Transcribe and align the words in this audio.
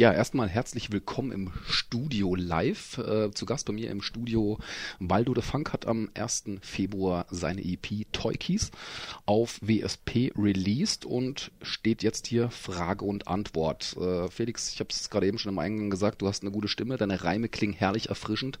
Ja, 0.00 0.14
erstmal 0.14 0.48
herzlich 0.48 0.92
willkommen 0.92 1.30
im 1.30 1.52
Studio 1.68 2.34
Live. 2.34 2.96
Äh, 2.96 3.32
zu 3.32 3.44
Gast 3.44 3.66
bei 3.66 3.74
mir 3.74 3.90
im 3.90 4.00
Studio 4.00 4.58
Waldo 4.98 5.34
de 5.34 5.42
Funk 5.42 5.74
hat 5.74 5.86
am 5.86 6.08
1. 6.14 6.44
Februar 6.62 7.26
seine 7.30 7.62
EP 7.62 8.10
Toy 8.10 8.32
Keys 8.32 8.70
auf 9.26 9.60
WSP 9.60 10.32
released 10.34 11.04
und 11.04 11.50
steht 11.60 12.02
jetzt 12.02 12.26
hier 12.26 12.48
Frage 12.48 13.04
und 13.04 13.28
Antwort. 13.28 13.94
Äh, 13.98 14.30
Felix, 14.30 14.72
ich 14.72 14.80
habe 14.80 14.88
es 14.88 15.10
gerade 15.10 15.26
eben 15.26 15.38
schon 15.38 15.52
im 15.52 15.58
Eingang 15.58 15.90
gesagt, 15.90 16.22
du 16.22 16.28
hast 16.28 16.44
eine 16.44 16.50
gute 16.50 16.68
Stimme, 16.68 16.96
deine 16.96 17.22
Reime 17.22 17.50
klingen 17.50 17.74
herrlich 17.74 18.08
erfrischend 18.08 18.58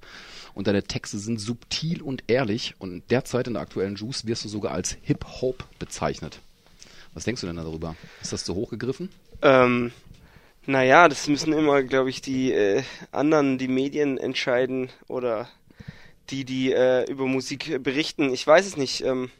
und 0.52 0.66
deine 0.66 0.82
Texte 0.82 1.18
sind 1.18 1.40
subtil 1.40 2.02
und 2.02 2.24
ehrlich 2.26 2.74
und 2.78 3.10
derzeit 3.10 3.46
in 3.46 3.54
der 3.54 3.62
aktuellen 3.62 3.96
Juice 3.96 4.26
wirst 4.26 4.44
du 4.44 4.50
sogar 4.50 4.72
als 4.72 4.98
Hip-Hop 5.00 5.64
bezeichnet. 5.78 6.40
Was 7.14 7.24
denkst 7.24 7.40
du 7.40 7.46
denn 7.46 7.56
darüber? 7.56 7.96
Ist 8.20 8.34
das 8.34 8.44
zu 8.44 8.54
hoch 8.54 8.68
gegriffen? 8.68 9.08
Ähm, 9.40 9.90
naja, 10.66 11.08
das 11.08 11.28
müssen 11.28 11.52
immer, 11.52 11.82
glaube 11.82 12.10
ich, 12.10 12.20
die 12.20 12.52
äh, 12.52 12.82
anderen, 13.12 13.58
die 13.58 13.68
Medien 13.68 14.18
entscheiden 14.18 14.90
oder 15.08 15.48
die, 16.30 16.44
die 16.44 16.72
äh, 16.72 17.10
über 17.10 17.26
Musik 17.26 17.82
berichten. 17.82 18.32
Ich 18.32 18.46
weiß 18.46 18.66
es 18.66 18.76
nicht. 18.76 19.02
Ähm, 19.04 19.30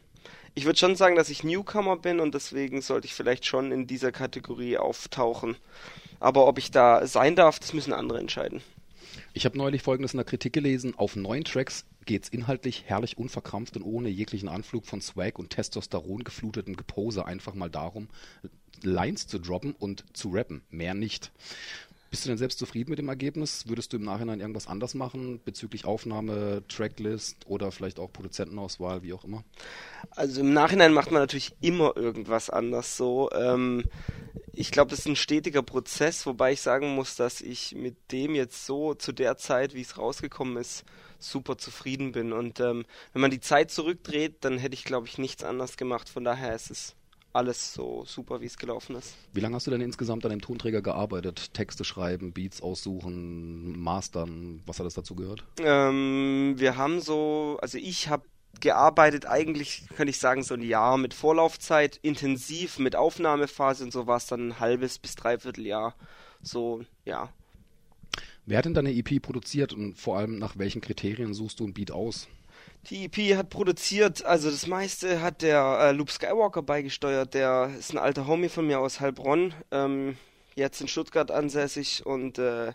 ich 0.53 0.65
würde 0.65 0.79
schon 0.79 0.95
sagen, 0.95 1.15
dass 1.15 1.29
ich 1.29 1.43
Newcomer 1.43 1.95
bin 1.95 2.19
und 2.19 2.35
deswegen 2.35 2.81
sollte 2.81 3.07
ich 3.07 3.13
vielleicht 3.13 3.45
schon 3.45 3.71
in 3.71 3.87
dieser 3.87 4.11
Kategorie 4.11 4.77
auftauchen. 4.77 5.55
Aber 6.19 6.47
ob 6.47 6.57
ich 6.57 6.71
da 6.71 7.07
sein 7.07 7.35
darf, 7.35 7.59
das 7.59 7.73
müssen 7.73 7.93
andere 7.93 8.19
entscheiden. 8.19 8.61
Ich 9.33 9.45
habe 9.45 9.57
neulich 9.57 9.81
Folgendes 9.81 10.13
in 10.13 10.17
der 10.17 10.25
Kritik 10.25 10.51
gelesen. 10.51 10.93
Auf 10.97 11.15
neun 11.15 11.45
Tracks 11.45 11.85
geht 12.05 12.23
es 12.23 12.29
inhaltlich 12.29 12.83
herrlich 12.87 13.17
unverkrampft 13.17 13.77
und 13.77 13.83
ohne 13.83 14.09
jeglichen 14.09 14.49
Anflug 14.49 14.85
von 14.85 14.99
Swag 14.99 15.39
und 15.39 15.51
Testosteron 15.51 16.25
geflutetem 16.25 16.75
Gepose 16.75 17.25
einfach 17.25 17.53
mal 17.53 17.69
darum, 17.69 18.09
Lines 18.83 19.27
zu 19.27 19.39
droppen 19.39 19.73
und 19.79 20.03
zu 20.13 20.31
rappen. 20.31 20.63
Mehr 20.69 20.93
nicht. 20.93 21.31
Bist 22.09 22.25
du 22.25 22.27
denn 22.27 22.37
selbst 22.37 22.59
zufrieden 22.59 22.89
mit 22.89 22.99
dem 22.99 23.07
Ergebnis? 23.07 23.69
Würdest 23.69 23.93
du 23.93 23.97
im 23.97 24.03
Nachhinein 24.03 24.41
irgendwas 24.41 24.67
anders 24.67 24.95
machen 24.95 25.39
bezüglich 25.45 25.85
Aufnahme, 25.85 26.61
Tracklist 26.67 27.47
oder 27.47 27.71
vielleicht 27.71 27.99
auch 27.99 28.11
Produzentenauswahl, 28.11 29.01
wie 29.01 29.13
auch 29.13 29.23
immer? 29.23 29.45
Also 30.09 30.41
im 30.41 30.51
Nachhinein 30.51 30.91
macht 30.91 31.11
man 31.11 31.21
natürlich 31.21 31.53
immer 31.61 31.95
irgendwas 31.95 32.49
anders 32.49 32.97
so. 32.97 33.29
Ähm, 33.31 33.85
ich 34.53 34.71
glaube, 34.71 34.89
das 34.89 34.99
ist 34.99 35.07
ein 35.07 35.15
stetiger 35.15 35.63
Prozess, 35.63 36.25
wobei 36.25 36.53
ich 36.53 36.61
sagen 36.61 36.93
muss, 36.95 37.15
dass 37.15 37.41
ich 37.41 37.75
mit 37.75 37.95
dem 38.11 38.35
jetzt 38.35 38.65
so 38.65 38.93
zu 38.93 39.11
der 39.11 39.37
Zeit, 39.37 39.73
wie 39.73 39.81
es 39.81 39.97
rausgekommen 39.97 40.57
ist, 40.57 40.83
super 41.19 41.57
zufrieden 41.57 42.11
bin. 42.11 42.33
Und 42.33 42.59
ähm, 42.59 42.85
wenn 43.13 43.21
man 43.21 43.31
die 43.31 43.39
Zeit 43.39 43.71
zurückdreht, 43.71 44.37
dann 44.41 44.57
hätte 44.57 44.73
ich, 44.73 44.83
glaube 44.83 45.07
ich, 45.07 45.17
nichts 45.17 45.43
anders 45.43 45.77
gemacht. 45.77 46.09
Von 46.09 46.23
daher 46.23 46.53
ist 46.55 46.71
es 46.71 46.95
alles 47.33 47.73
so 47.73 48.03
super, 48.05 48.41
wie 48.41 48.45
es 48.45 48.57
gelaufen 48.57 48.95
ist. 48.95 49.15
Wie 49.33 49.39
lange 49.39 49.55
hast 49.55 49.67
du 49.67 49.71
denn 49.71 49.81
insgesamt 49.81 50.25
an 50.25 50.31
dem 50.31 50.41
Tonträger 50.41 50.81
gearbeitet? 50.81 51.53
Texte 51.53 51.83
schreiben, 51.83 52.33
Beats 52.33 52.61
aussuchen, 52.61 53.79
mastern, 53.79 54.61
was 54.65 54.79
hat 54.79 54.85
das 54.85 54.95
dazu 54.95 55.15
gehört? 55.15 55.43
Ähm, 55.59 56.55
wir 56.57 56.75
haben 56.75 56.99
so, 56.99 57.57
also 57.61 57.77
ich 57.77 58.09
habe 58.09 58.25
gearbeitet, 58.59 59.25
eigentlich 59.25 59.87
könnte 59.95 60.11
ich 60.11 60.19
sagen, 60.19 60.43
so 60.43 60.53
ein 60.53 60.61
Jahr 60.61 60.97
mit 60.97 61.13
Vorlaufzeit, 61.13 61.99
intensiv 62.01 62.79
mit 62.79 62.95
Aufnahmephase 62.95 63.83
und 63.83 63.93
so 63.93 64.07
war 64.07 64.17
es 64.17 64.27
dann 64.27 64.49
ein 64.49 64.59
halbes 64.59 64.99
bis 64.99 65.15
dreiviertel 65.15 65.65
Jahr. 65.65 65.95
So, 66.41 66.83
ja. 67.05 67.29
Wer 68.45 68.57
hat 68.57 68.65
denn 68.65 68.73
deine 68.73 68.93
EP 68.93 69.21
produziert 69.21 69.73
und 69.73 69.95
vor 69.95 70.17
allem 70.17 70.37
nach 70.37 70.57
welchen 70.57 70.81
Kriterien 70.81 71.33
suchst 71.33 71.59
du 71.59 71.67
ein 71.67 71.73
Beat 71.73 71.91
aus? 71.91 72.27
Die 72.89 73.05
EP 73.05 73.37
hat 73.37 73.49
produziert, 73.49 74.25
also 74.25 74.49
das 74.49 74.65
meiste 74.65 75.21
hat 75.21 75.43
der 75.43 75.77
äh, 75.79 75.91
Luke 75.91 76.11
Skywalker 76.11 76.63
beigesteuert. 76.63 77.35
Der 77.35 77.71
ist 77.77 77.93
ein 77.93 77.99
alter 77.99 78.25
Homie 78.25 78.49
von 78.49 78.65
mir 78.65 78.79
aus 78.79 78.99
Heilbronn, 78.99 79.53
ähm, 79.69 80.17
jetzt 80.55 80.81
in 80.81 80.87
Stuttgart 80.87 81.29
ansässig 81.29 82.05
und 82.05 82.39
äh, 82.39 82.73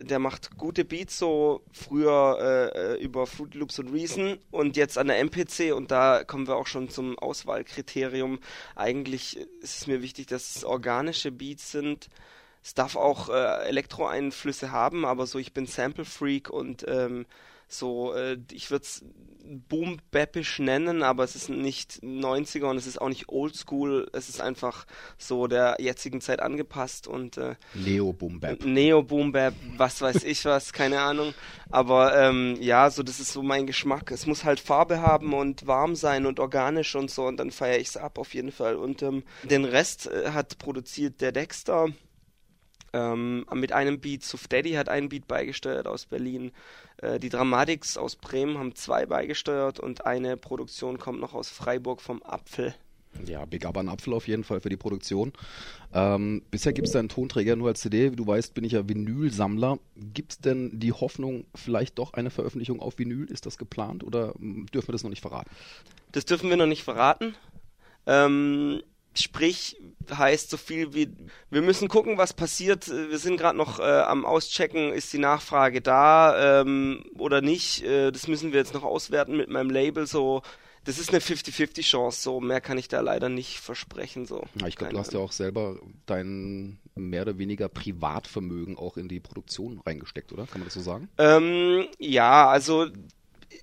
der 0.00 0.18
macht 0.18 0.56
gute 0.56 0.84
Beats 0.84 1.18
so 1.18 1.62
früher 1.72 2.38
äh, 2.74 2.94
äh 2.94 3.02
über 3.02 3.26
Fruity 3.26 3.58
Loops 3.58 3.78
und 3.78 3.92
Reason 3.92 4.38
und 4.50 4.76
jetzt 4.76 4.98
an 4.98 5.08
der 5.08 5.18
MPC 5.18 5.74
und 5.74 5.90
da 5.90 6.24
kommen 6.24 6.46
wir 6.46 6.56
auch 6.56 6.66
schon 6.66 6.88
zum 6.88 7.18
Auswahlkriterium. 7.18 8.38
Eigentlich 8.74 9.36
ist 9.60 9.80
es 9.80 9.86
mir 9.86 10.02
wichtig, 10.02 10.26
dass 10.26 10.56
es 10.56 10.64
organische 10.64 11.30
Beats 11.30 11.70
sind. 11.70 12.08
Es 12.62 12.74
darf 12.74 12.96
auch 12.96 13.28
äh, 13.28 13.68
Elektroeinflüsse 13.68 14.70
haben, 14.70 15.04
aber 15.04 15.26
so 15.26 15.38
ich 15.38 15.52
bin 15.52 15.66
Sample 15.66 16.04
Freak 16.04 16.48
und 16.48 16.84
ähm, 16.88 17.26
so, 17.72 18.14
äh, 18.14 18.38
ich 18.52 18.70
würde 18.70 18.84
es 18.84 19.04
boom 19.68 19.98
nennen, 20.58 21.02
aber 21.02 21.24
es 21.24 21.34
ist 21.34 21.48
nicht 21.48 22.00
90er 22.02 22.66
und 22.66 22.76
es 22.76 22.86
ist 22.86 23.00
auch 23.00 23.08
nicht 23.08 23.28
oldschool. 23.28 24.08
Es 24.12 24.28
ist 24.28 24.40
einfach 24.40 24.86
so 25.18 25.46
der 25.46 25.76
jetzigen 25.78 26.20
Zeit 26.20 26.40
angepasst 26.40 27.06
und 27.06 27.36
äh, 27.36 27.56
Neo 27.74 28.12
Boom 28.12 28.40
Bap. 28.40 28.64
Neo 28.64 29.02
Boom 29.02 29.32
Bap, 29.32 29.54
was 29.76 30.00
weiß 30.00 30.24
ich 30.24 30.44
was, 30.44 30.72
keine 30.72 31.00
Ahnung. 31.00 31.34
Aber 31.70 32.16
ähm, 32.16 32.56
ja, 32.60 32.90
so 32.90 33.02
das 33.02 33.20
ist 33.20 33.32
so 33.32 33.42
mein 33.42 33.66
Geschmack. 33.66 34.10
Es 34.10 34.26
muss 34.26 34.44
halt 34.44 34.60
Farbe 34.60 35.00
haben 35.00 35.34
und 35.34 35.66
warm 35.66 35.96
sein 35.96 36.26
und 36.26 36.40
organisch 36.40 36.94
und 36.94 37.10
so 37.10 37.26
und 37.26 37.36
dann 37.38 37.50
feiere 37.50 37.78
ich 37.78 37.88
es 37.88 37.96
ab 37.96 38.18
auf 38.18 38.34
jeden 38.34 38.52
Fall. 38.52 38.76
Und 38.76 39.02
ähm, 39.02 39.24
den 39.42 39.64
Rest 39.64 40.06
äh, 40.06 40.30
hat 40.30 40.58
produziert 40.58 41.20
der 41.20 41.32
Dexter. 41.32 41.88
Ähm, 42.92 43.46
mit 43.54 43.72
einem 43.72 44.00
Beat, 44.00 44.22
Suf 44.22 44.48
Daddy 44.48 44.72
hat 44.72 44.88
einen 44.88 45.08
Beat 45.08 45.26
beigesteuert 45.26 45.86
aus 45.86 46.06
Berlin. 46.06 46.52
Äh, 46.98 47.18
die 47.18 47.28
Dramatics 47.30 47.96
aus 47.96 48.16
Bremen 48.16 48.58
haben 48.58 48.74
zwei 48.74 49.06
beigesteuert 49.06 49.80
und 49.80 50.06
eine 50.06 50.36
Produktion 50.36 50.98
kommt 50.98 51.20
noch 51.20 51.34
aus 51.34 51.48
Freiburg 51.48 52.00
vom 52.00 52.22
Apfel. 52.22 52.74
Ja, 53.26 53.44
Big 53.44 53.66
Up 53.66 53.76
an 53.76 53.88
Apfel 53.88 54.14
auf 54.14 54.26
jeden 54.26 54.44
Fall 54.44 54.60
für 54.60 54.68
die 54.68 54.76
Produktion. 54.76 55.32
Ähm, 55.92 56.42
bisher 56.50 56.72
gibt 56.72 56.88
es 56.88 56.92
deinen 56.92 57.08
Tonträger 57.08 57.56
nur 57.56 57.68
als 57.68 57.80
CD. 57.80 58.12
Wie 58.12 58.16
du 58.16 58.26
weißt, 58.26 58.54
bin 58.54 58.64
ich 58.64 58.72
ja 58.72 58.88
Vinylsammler. 58.88 59.78
Gibt 59.96 60.32
es 60.32 60.38
denn 60.38 60.78
die 60.78 60.92
Hoffnung, 60.92 61.44
vielleicht 61.54 61.98
doch 61.98 62.14
eine 62.14 62.30
Veröffentlichung 62.30 62.80
auf 62.80 62.98
Vinyl? 62.98 63.26
Ist 63.30 63.46
das 63.46 63.58
geplant 63.58 64.02
oder 64.02 64.34
hm, 64.38 64.66
dürfen 64.66 64.88
wir 64.88 64.92
das 64.92 65.02
noch 65.02 65.10
nicht 65.10 65.20
verraten? 65.20 65.50
Das 66.12 66.24
dürfen 66.24 66.48
wir 66.48 66.56
noch 66.56 66.66
nicht 66.66 66.84
verraten. 66.84 67.34
Ähm, 68.06 68.82
Sprich 69.14 69.76
heißt 70.10 70.50
so 70.50 70.56
viel 70.56 70.94
wie, 70.94 71.10
wir 71.50 71.62
müssen 71.62 71.88
gucken, 71.88 72.18
was 72.18 72.32
passiert. 72.32 72.88
Wir 72.88 73.18
sind 73.18 73.36
gerade 73.36 73.58
noch 73.58 73.78
äh, 73.78 73.82
am 73.82 74.24
Auschecken, 74.24 74.92
ist 74.92 75.12
die 75.12 75.18
Nachfrage 75.18 75.80
da 75.80 76.60
ähm, 76.60 77.04
oder 77.18 77.40
nicht. 77.40 77.82
Äh, 77.84 78.10
das 78.10 78.28
müssen 78.28 78.52
wir 78.52 78.60
jetzt 78.60 78.74
noch 78.74 78.84
auswerten 78.84 79.36
mit 79.36 79.50
meinem 79.50 79.70
Label. 79.70 80.06
So, 80.06 80.42
das 80.84 80.98
ist 80.98 81.10
eine 81.10 81.20
50-50 81.20 81.82
Chance. 81.82 82.22
So 82.22 82.40
mehr 82.40 82.60
kann 82.60 82.78
ich 82.78 82.88
da 82.88 83.00
leider 83.00 83.28
nicht 83.28 83.60
versprechen. 83.60 84.26
So, 84.26 84.44
ja, 84.60 84.66
ich 84.66 84.76
glaube, 84.76 84.94
du 84.94 84.98
hast 84.98 85.12
ja 85.12 85.20
auch 85.20 85.32
selber 85.32 85.78
dein 86.06 86.78
mehr 86.94 87.22
oder 87.22 87.38
weniger 87.38 87.68
Privatvermögen 87.68 88.76
auch 88.76 88.96
in 88.96 89.08
die 89.08 89.20
Produktion 89.20 89.80
reingesteckt, 89.84 90.32
oder? 90.32 90.46
Kann 90.46 90.60
man 90.60 90.66
das 90.66 90.74
so 90.74 90.80
sagen? 90.80 91.08
Ähm, 91.18 91.86
ja, 91.98 92.48
also 92.48 92.88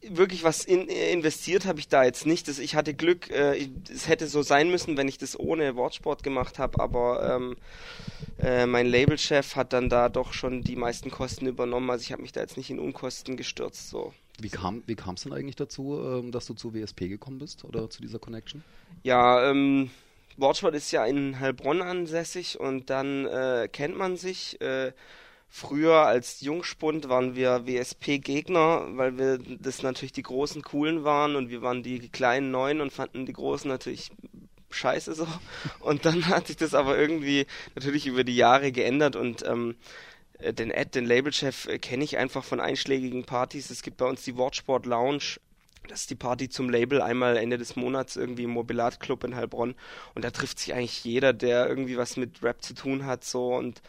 wirklich 0.02 0.44
was 0.44 0.64
in, 0.64 0.88
investiert 0.88 1.66
habe 1.66 1.80
ich 1.80 1.88
da 1.88 2.04
jetzt 2.04 2.26
nicht. 2.26 2.48
Das, 2.48 2.60
ich 2.60 2.76
hatte 2.76 2.94
Glück, 2.94 3.30
äh, 3.30 3.70
es 3.92 4.08
hätte 4.08 4.28
so 4.28 4.42
sein 4.42 4.70
müssen, 4.72 4.98
wenn 4.98 5.08
ich 5.08 5.18
das 5.18 5.40
ohne 5.40 5.76
Wortsport 5.76 6.24
gemacht 6.24 6.60
habe, 6.60 6.80
aber 6.80 7.36
ähm, 7.36 7.58
äh, 8.42 8.66
mein 8.66 8.88
Labelchef 8.88 9.56
hat 9.56 9.74
dann 9.74 9.90
da 9.90 10.10
doch 10.10 10.34
schon 10.34 10.64
die 10.64 10.76
meisten 10.76 11.12
Kosten 11.12 11.46
übernommen. 11.48 11.90
Also 11.90 12.04
ich 12.04 12.12
habe 12.12 12.22
mich 12.22 12.32
da 12.32 12.42
jetzt 12.42 12.58
nicht 12.58 12.70
in 12.70 12.80
Unkosten 12.80 13.38
gestürzt. 13.38 13.90
So. 13.90 14.14
Wie 14.40 14.50
kam 14.50 14.84
wie 14.86 14.94
es 14.94 15.24
denn 15.24 15.34
eigentlich 15.34 15.58
dazu, 15.58 16.00
ähm, 16.02 16.32
dass 16.32 16.46
du 16.46 16.54
zu 16.54 16.74
WSP 16.74 17.10
gekommen 17.10 17.40
bist 17.40 17.66
oder 17.66 17.90
zu 17.90 18.02
dieser 18.02 18.20
Connection? 18.20 18.64
Ja, 19.04 19.50
ähm, 19.50 19.92
Wortsport 20.38 20.76
ist 20.76 20.92
ja 20.92 21.06
in 21.06 21.40
Heilbronn 21.40 21.82
ansässig 21.82 22.60
und 22.60 22.90
dann 22.90 23.26
äh, 23.26 23.68
kennt 23.72 23.98
man 23.98 24.16
sich. 24.16 24.60
Äh, 24.62 24.94
Früher 25.52 26.06
als 26.06 26.42
Jungspund 26.42 27.10
waren 27.10 27.36
wir 27.36 27.66
WSP-Gegner, 27.66 28.88
weil 28.92 29.18
wir 29.18 29.40
das 29.60 29.82
natürlich 29.82 30.14
die 30.14 30.22
großen 30.22 30.62
Coolen 30.62 31.04
waren 31.04 31.36
und 31.36 31.50
wir 31.50 31.64
waren 31.64 31.82
die 31.82 32.10
kleinen 32.10 32.52
Neuen 32.52 32.82
und 32.82 32.94
fanden 32.94 33.26
die 33.26 33.34
Großen 33.34 33.68
natürlich 33.68 34.12
scheiße 34.70 35.16
so. 35.16 35.28
Und 35.80 36.06
dann 36.06 36.28
hat 36.28 36.46
sich 36.46 36.58
das 36.58 36.76
aber 36.76 36.96
irgendwie 36.96 37.48
natürlich 37.74 38.06
über 38.06 38.24
die 38.24 38.36
Jahre 38.36 38.72
geändert 38.72 39.16
und 39.16 39.44
ähm, 39.44 39.76
äh, 40.38 40.54
den 40.54 40.70
Ed, 40.70 40.94
den 40.94 41.06
Labelchef, 41.06 41.68
äh, 41.68 41.80
kenne 41.80 42.04
ich 42.04 42.18
einfach 42.18 42.44
von 42.44 42.60
einschlägigen 42.60 43.26
Partys. 43.26 43.72
Es 43.72 43.82
gibt 43.82 43.98
bei 43.98 44.06
uns 44.06 44.24
die 44.24 44.38
Wortsport 44.38 44.86
Lounge. 44.86 45.40
Das 45.88 46.02
ist 46.02 46.12
die 46.12 46.16
Party 46.16 46.50
zum 46.50 46.70
Label 46.70 47.02
einmal 47.02 47.36
Ende 47.38 47.58
des 47.58 47.76
Monats 47.76 48.16
irgendwie 48.16 48.44
im 48.44 48.52
Mobilat 48.52 49.00
Club 49.00 49.24
in 49.24 49.36
Heilbronn. 49.36 49.74
Und 50.14 50.24
da 50.24 50.30
trifft 50.30 50.60
sich 50.60 50.76
eigentlich 50.76 51.04
jeder, 51.04 51.34
der 51.34 51.68
irgendwie 51.68 51.98
was 51.98 52.16
mit 52.16 52.44
Rap 52.44 52.62
zu 52.62 52.76
tun 52.76 53.06
hat, 53.08 53.24
so 53.24 53.56
und 53.56 53.82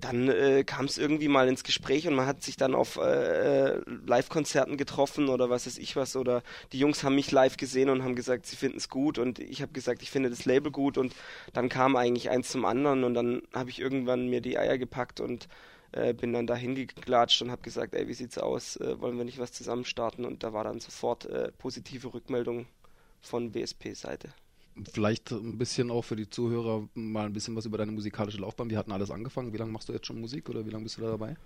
dann 0.00 0.28
äh, 0.28 0.64
kam 0.64 0.86
es 0.86 0.98
irgendwie 0.98 1.28
mal 1.28 1.48
ins 1.48 1.64
Gespräch 1.64 2.08
und 2.08 2.14
man 2.14 2.26
hat 2.26 2.42
sich 2.42 2.56
dann 2.56 2.74
auf 2.74 2.96
äh, 2.96 3.78
Live-Konzerten 4.06 4.76
getroffen 4.76 5.28
oder 5.28 5.50
was 5.50 5.66
weiß 5.66 5.78
ich 5.78 5.96
was. 5.96 6.16
Oder 6.16 6.42
die 6.72 6.78
Jungs 6.78 7.02
haben 7.04 7.14
mich 7.14 7.30
live 7.30 7.56
gesehen 7.56 7.90
und 7.90 8.02
haben 8.02 8.16
gesagt, 8.16 8.46
sie 8.46 8.56
finden 8.56 8.78
es 8.78 8.88
gut. 8.88 9.18
Und 9.18 9.38
ich 9.38 9.62
habe 9.62 9.72
gesagt, 9.72 10.02
ich 10.02 10.10
finde 10.10 10.30
das 10.30 10.44
Label 10.44 10.72
gut. 10.72 10.98
Und 10.98 11.14
dann 11.52 11.68
kam 11.68 11.96
eigentlich 11.96 12.30
eins 12.30 12.50
zum 12.50 12.64
anderen. 12.64 13.04
Und 13.04 13.14
dann 13.14 13.42
habe 13.54 13.70
ich 13.70 13.80
irgendwann 13.80 14.28
mir 14.28 14.40
die 14.40 14.58
Eier 14.58 14.78
gepackt 14.78 15.20
und 15.20 15.48
äh, 15.92 16.14
bin 16.14 16.32
dann 16.32 16.46
da 16.46 16.54
hingeklatscht 16.54 17.42
und 17.42 17.50
habe 17.50 17.62
gesagt, 17.62 17.94
ey, 17.94 18.08
wie 18.08 18.14
sieht's 18.14 18.38
aus, 18.38 18.76
äh, 18.76 19.00
wollen 19.00 19.18
wir 19.18 19.24
nicht 19.24 19.38
was 19.38 19.52
zusammen 19.52 19.84
starten? 19.84 20.24
Und 20.24 20.42
da 20.42 20.52
war 20.52 20.64
dann 20.64 20.80
sofort 20.80 21.26
äh, 21.26 21.52
positive 21.58 22.14
Rückmeldung 22.14 22.66
von 23.20 23.54
WSP-Seite. 23.54 24.30
Vielleicht 24.92 25.30
ein 25.32 25.58
bisschen 25.58 25.90
auch 25.90 26.02
für 26.02 26.16
die 26.16 26.30
Zuhörer 26.30 26.88
mal 26.94 27.26
ein 27.26 27.32
bisschen 27.32 27.56
was 27.56 27.66
über 27.66 27.78
deine 27.78 27.92
musikalische 27.92 28.38
Laufbahn. 28.38 28.70
Wie 28.70 28.76
hat 28.76 28.86
denn 28.86 28.94
alles 28.94 29.10
angefangen? 29.10 29.52
Wie 29.52 29.58
lange 29.58 29.72
machst 29.72 29.88
du 29.88 29.92
jetzt 29.92 30.06
schon 30.06 30.20
Musik 30.20 30.48
oder 30.48 30.64
wie 30.64 30.70
lange 30.70 30.84
bist 30.84 30.96
du 30.96 31.02
da 31.02 31.10
dabei? 31.10 31.36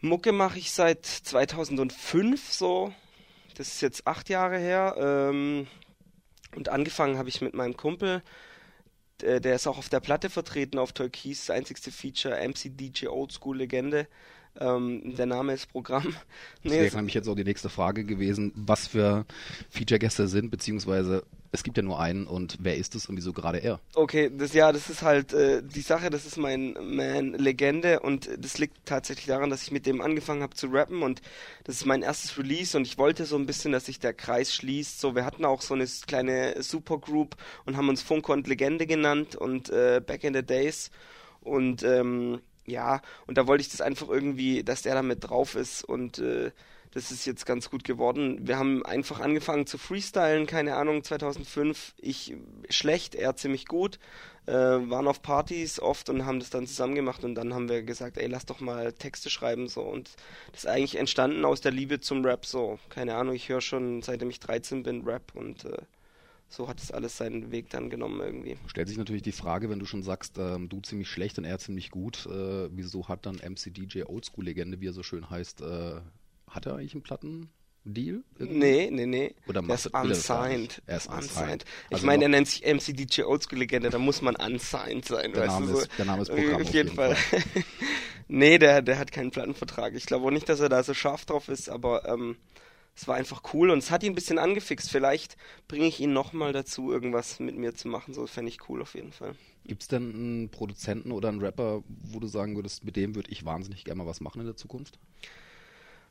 Mucke 0.00 0.32
mache 0.32 0.58
ich 0.58 0.72
seit 0.72 1.06
2005 1.06 2.52
so. 2.52 2.92
Das 3.56 3.68
ist 3.68 3.80
jetzt 3.80 4.06
acht 4.06 4.28
Jahre 4.28 4.58
her. 4.58 4.96
Ähm, 4.98 5.66
und 6.56 6.68
angefangen 6.68 7.18
habe 7.18 7.28
ich 7.28 7.40
mit 7.40 7.54
meinem 7.54 7.76
Kumpel. 7.76 8.22
Der, 9.20 9.40
der 9.40 9.54
ist 9.54 9.66
auch 9.66 9.78
auf 9.78 9.88
der 9.88 10.00
Platte 10.00 10.28
vertreten 10.30 10.78
auf 10.78 10.92
Türkis, 10.92 11.46
das 11.46 11.56
einzigste 11.56 11.90
Feature, 11.90 12.36
MC 12.48 12.76
DJ 12.76 13.06
Oldschool 13.06 13.56
Legende. 13.56 14.08
Ähm, 14.60 15.14
der 15.16 15.26
Name 15.26 15.54
ist 15.54 15.70
Programm. 15.70 16.14
Nee, 16.64 16.70
das 16.70 16.78
wäre 16.78 16.96
nämlich 16.96 17.14
jetzt 17.14 17.28
auch 17.28 17.34
die 17.34 17.42
nächste 17.42 17.68
Frage 17.68 18.04
gewesen, 18.04 18.52
was 18.54 18.86
für 18.86 19.26
Feature-Gäste 19.70 20.28
sind, 20.28 20.50
beziehungsweise 20.50 21.24
es 21.50 21.62
gibt 21.62 21.76
ja 21.76 21.82
nur 21.82 22.00
einen 22.00 22.26
und 22.26 22.56
wer 22.60 22.76
ist 22.76 22.94
es 22.94 23.06
und 23.06 23.16
wieso 23.16 23.32
gerade 23.32 23.58
er? 23.58 23.78
Okay, 23.94 24.30
das 24.34 24.54
ja, 24.54 24.72
das 24.72 24.88
ist 24.88 25.02
halt 25.02 25.34
äh, 25.34 25.62
die 25.62 25.82
Sache, 25.82 26.08
das 26.08 26.24
ist 26.24 26.38
mein 26.38 26.74
Man 26.80 27.34
Legende 27.34 28.00
und 28.00 28.30
das 28.38 28.58
liegt 28.58 28.86
tatsächlich 28.86 29.26
daran, 29.26 29.50
dass 29.50 29.62
ich 29.62 29.70
mit 29.70 29.84
dem 29.84 30.00
angefangen 30.00 30.42
habe 30.42 30.54
zu 30.54 30.68
rappen 30.68 31.02
und 31.02 31.20
das 31.64 31.76
ist 31.76 31.86
mein 31.86 32.02
erstes 32.02 32.38
Release 32.38 32.76
und 32.76 32.86
ich 32.86 32.96
wollte 32.96 33.26
so 33.26 33.36
ein 33.36 33.44
bisschen, 33.44 33.72
dass 33.72 33.86
sich 33.86 33.98
der 33.98 34.14
Kreis 34.14 34.54
schließt. 34.54 34.98
So, 34.98 35.14
wir 35.14 35.26
hatten 35.26 35.44
auch 35.44 35.60
so 35.60 35.74
eine 35.74 35.86
kleine 36.06 36.62
Supergroup 36.62 37.36
und 37.66 37.76
haben 37.76 37.88
uns 37.88 38.00
Funko 38.00 38.32
und 38.32 38.46
Legende 38.46 38.86
genannt 38.86 39.36
und 39.36 39.68
äh, 39.68 40.00
Back 40.04 40.24
in 40.24 40.34
the 40.34 40.42
Days 40.42 40.90
und 41.40 41.82
ähm, 41.82 42.40
ja, 42.66 43.02
und 43.26 43.38
da 43.38 43.46
wollte 43.46 43.62
ich 43.62 43.70
das 43.70 43.80
einfach 43.80 44.08
irgendwie, 44.08 44.62
dass 44.62 44.82
der 44.82 44.94
da 44.94 45.02
mit 45.02 45.28
drauf 45.28 45.54
ist 45.54 45.84
und 45.84 46.18
äh, 46.18 46.52
das 46.92 47.10
ist 47.10 47.24
jetzt 47.24 47.46
ganz 47.46 47.70
gut 47.70 47.84
geworden. 47.84 48.46
Wir 48.46 48.58
haben 48.58 48.84
einfach 48.84 49.18
angefangen 49.20 49.66
zu 49.66 49.78
freestylen, 49.78 50.46
keine 50.46 50.76
Ahnung, 50.76 51.02
2005. 51.02 51.94
Ich 51.98 52.36
schlecht, 52.68 53.14
er 53.14 53.34
ziemlich 53.34 53.66
gut. 53.66 53.98
Äh, 54.44 54.52
waren 54.52 55.06
auf 55.08 55.22
Partys 55.22 55.80
oft 55.80 56.10
und 56.10 56.26
haben 56.26 56.40
das 56.40 56.50
dann 56.50 56.66
zusammen 56.66 56.96
gemacht 56.96 57.24
und 57.24 57.36
dann 57.36 57.54
haben 57.54 57.68
wir 57.68 57.82
gesagt, 57.82 58.18
ey, 58.18 58.26
lass 58.26 58.44
doch 58.44 58.60
mal 58.60 58.92
Texte 58.92 59.30
schreiben 59.30 59.68
so 59.68 59.82
und 59.82 60.10
das 60.50 60.64
ist 60.64 60.66
eigentlich 60.66 60.96
entstanden 60.96 61.44
aus 61.44 61.60
der 61.60 61.70
Liebe 61.70 62.00
zum 62.00 62.24
Rap 62.24 62.44
so. 62.44 62.80
Keine 62.88 63.14
Ahnung, 63.14 63.36
ich 63.36 63.48
höre 63.48 63.60
schon 63.60 64.02
seitdem 64.02 64.30
ich 64.30 64.40
13 64.40 64.82
bin 64.82 65.02
Rap 65.02 65.30
und 65.34 65.64
äh, 65.64 65.78
so 66.52 66.68
hat 66.68 66.80
es 66.80 66.90
alles 66.90 67.16
seinen 67.16 67.50
Weg 67.50 67.70
dann 67.70 67.90
genommen 67.90 68.20
irgendwie. 68.20 68.56
Stellt 68.66 68.88
sich 68.88 68.98
natürlich 68.98 69.22
die 69.22 69.32
Frage, 69.32 69.70
wenn 69.70 69.78
du 69.78 69.86
schon 69.86 70.02
sagst, 70.02 70.38
ähm, 70.38 70.68
du 70.68 70.80
ziemlich 70.80 71.08
schlecht 71.08 71.38
und 71.38 71.44
er 71.44 71.58
ziemlich 71.58 71.90
gut, 71.90 72.26
äh, 72.26 72.68
wieso 72.70 73.08
hat 73.08 73.26
dann 73.26 73.36
MC 73.36 73.72
DJ 73.72 74.02
Oldschool 74.04 74.44
Legende, 74.44 74.80
wie 74.80 74.88
er 74.88 74.92
so 74.92 75.02
schön 75.02 75.28
heißt, 75.30 75.62
äh, 75.62 76.00
hat 76.48 76.66
er 76.66 76.74
eigentlich 76.74 76.92
einen 76.92 77.02
Plattendeal? 77.02 78.22
Nee, 78.38 78.90
nee, 78.90 79.06
nee. 79.06 79.34
Oder 79.48 79.62
der 79.62 79.74
ist 79.74 79.86
unsigned. 79.86 80.82
Er 80.86 80.98
ist 80.98 81.08
unsigned. 81.08 81.64
Ich 81.88 81.94
also 81.94 82.06
meine, 82.06 82.24
er 82.24 82.28
nennt 82.28 82.48
sich 82.48 82.62
MC 82.62 82.94
DJ 82.94 83.22
Oldschool 83.22 83.58
Legende, 83.58 83.88
da 83.88 83.98
muss 83.98 84.20
man 84.20 84.36
unsigned 84.36 85.06
sein. 85.06 85.32
Der, 85.32 85.46
Name, 85.46 85.72
ist, 85.72 85.88
der 85.96 86.04
Name 86.04 86.22
ist 86.22 86.28
Programm. 86.28 86.62
Auf 86.62 86.72
jeden, 86.72 86.94
Fall. 86.94 87.14
Fall. 87.14 87.42
nee, 88.28 88.58
der, 88.58 88.82
der 88.82 88.98
hat 88.98 89.10
keinen 89.10 89.30
Plattenvertrag. 89.30 89.94
Ich 89.94 90.04
glaube 90.04 90.26
auch 90.26 90.30
nicht, 90.30 90.48
dass 90.48 90.60
er 90.60 90.68
da 90.68 90.82
so 90.82 90.92
scharf 90.92 91.24
drauf 91.24 91.48
ist, 91.48 91.70
aber 91.70 92.06
ähm, 92.06 92.36
es 92.94 93.08
war 93.08 93.16
einfach 93.16 93.42
cool 93.54 93.70
und 93.70 93.78
es 93.78 93.90
hat 93.90 94.02
ihn 94.02 94.12
ein 94.12 94.14
bisschen 94.14 94.38
angefixt. 94.38 94.90
Vielleicht 94.90 95.36
bringe 95.66 95.86
ich 95.86 96.00
ihn 96.00 96.12
nochmal 96.12 96.52
dazu, 96.52 96.92
irgendwas 96.92 97.40
mit 97.40 97.56
mir 97.56 97.74
zu 97.74 97.88
machen. 97.88 98.12
So 98.12 98.26
fände 98.26 98.50
ich 98.50 98.68
cool 98.68 98.82
auf 98.82 98.94
jeden 98.94 99.12
Fall. 99.12 99.34
Gibt 99.64 99.82
es 99.82 99.88
denn 99.88 100.14
einen 100.14 100.48
Produzenten 100.50 101.12
oder 101.12 101.28
einen 101.28 101.40
Rapper, 101.40 101.82
wo 101.86 102.20
du 102.20 102.26
sagen 102.26 102.54
würdest, 102.56 102.84
mit 102.84 102.96
dem 102.96 103.14
würde 103.14 103.30
ich 103.30 103.44
wahnsinnig 103.44 103.84
gerne 103.84 104.02
mal 104.02 104.08
was 104.08 104.20
machen 104.20 104.40
in 104.40 104.46
der 104.46 104.56
Zukunft? 104.56 104.98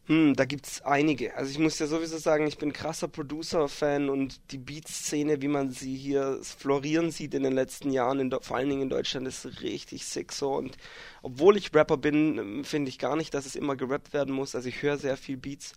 Hm, 0.08 0.36
da 0.36 0.46
gibt's 0.46 0.82
einige. 0.82 1.36
Also 1.36 1.52
ich 1.52 1.60
muss 1.60 1.78
ja 1.78 1.86
sowieso 1.86 2.18
sagen, 2.18 2.48
ich 2.48 2.58
bin 2.58 2.74
krasser 2.74 3.08
Producer-Fan 3.08 4.10
und 4.10 4.42
die 4.52 4.58
Beat-Szene, 4.58 5.44
wie 5.44 5.48
man 5.48 5.70
sie 5.70 5.96
hier 5.96 6.40
florieren 6.42 7.12
sieht 7.12 7.36
in 7.36 7.44
den 7.44 7.54
letzten 7.54 7.92
Jahren, 7.92 8.34
vor 8.42 8.58
allen 8.58 8.70
Dingen 8.70 8.82
in 8.82 8.90
Deutschland, 8.90 9.28
ist 9.28 9.62
richtig 9.62 10.06
sick 10.06 10.32
so. 10.32 10.56
Und 10.56 10.78
obwohl 11.22 11.56
ich 11.56 11.74
Rapper 11.76 11.98
bin, 11.98 12.38
ähm, 12.40 12.64
finde 12.64 12.90
ich 12.90 12.98
gar 12.98 13.16
nicht, 13.16 13.34
dass 13.36 13.46
es 13.46 13.56
immer 13.56 13.76
gerappt 13.76 14.12
werden 14.12 14.34
muss. 14.34 14.56
Also 14.56 14.70
ich 14.70 14.82
höre 14.82 14.98
sehr 14.98 15.18
viel 15.18 15.38
Beats. 15.38 15.74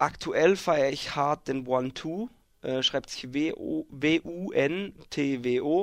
Aktuell 0.00 0.56
feiere 0.56 0.90
ich 0.90 1.14
hart 1.14 1.46
den 1.48 1.66
One-Two. 1.66 2.30
Äh, 2.62 2.82
schreibt 2.82 3.10
sich 3.10 3.34
W-U-N-T-W-O. 3.34 3.90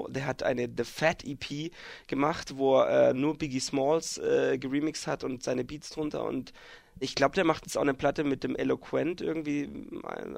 Der 0.09 0.25
hat 0.25 0.41
eine 0.41 0.67
The 0.75 0.83
Fat 0.83 1.23
EP 1.23 1.71
gemacht, 2.07 2.57
wo 2.57 2.79
er 2.79 3.09
äh, 3.09 3.13
nur 3.13 3.37
Biggie 3.37 3.59
Smalls 3.59 4.17
äh, 4.17 4.57
geremixed 4.57 5.05
hat 5.05 5.23
und 5.23 5.43
seine 5.43 5.63
Beats 5.63 5.91
drunter 5.91 6.23
und 6.23 6.51
ich 6.99 7.15
glaube, 7.15 7.35
der 7.35 7.43
macht 7.43 7.65
jetzt 7.65 7.77
auch 7.77 7.81
eine 7.81 7.93
Platte 7.93 8.23
mit 8.23 8.43
dem 8.43 8.55
Eloquent 8.55 9.21
irgendwie. 9.21 9.69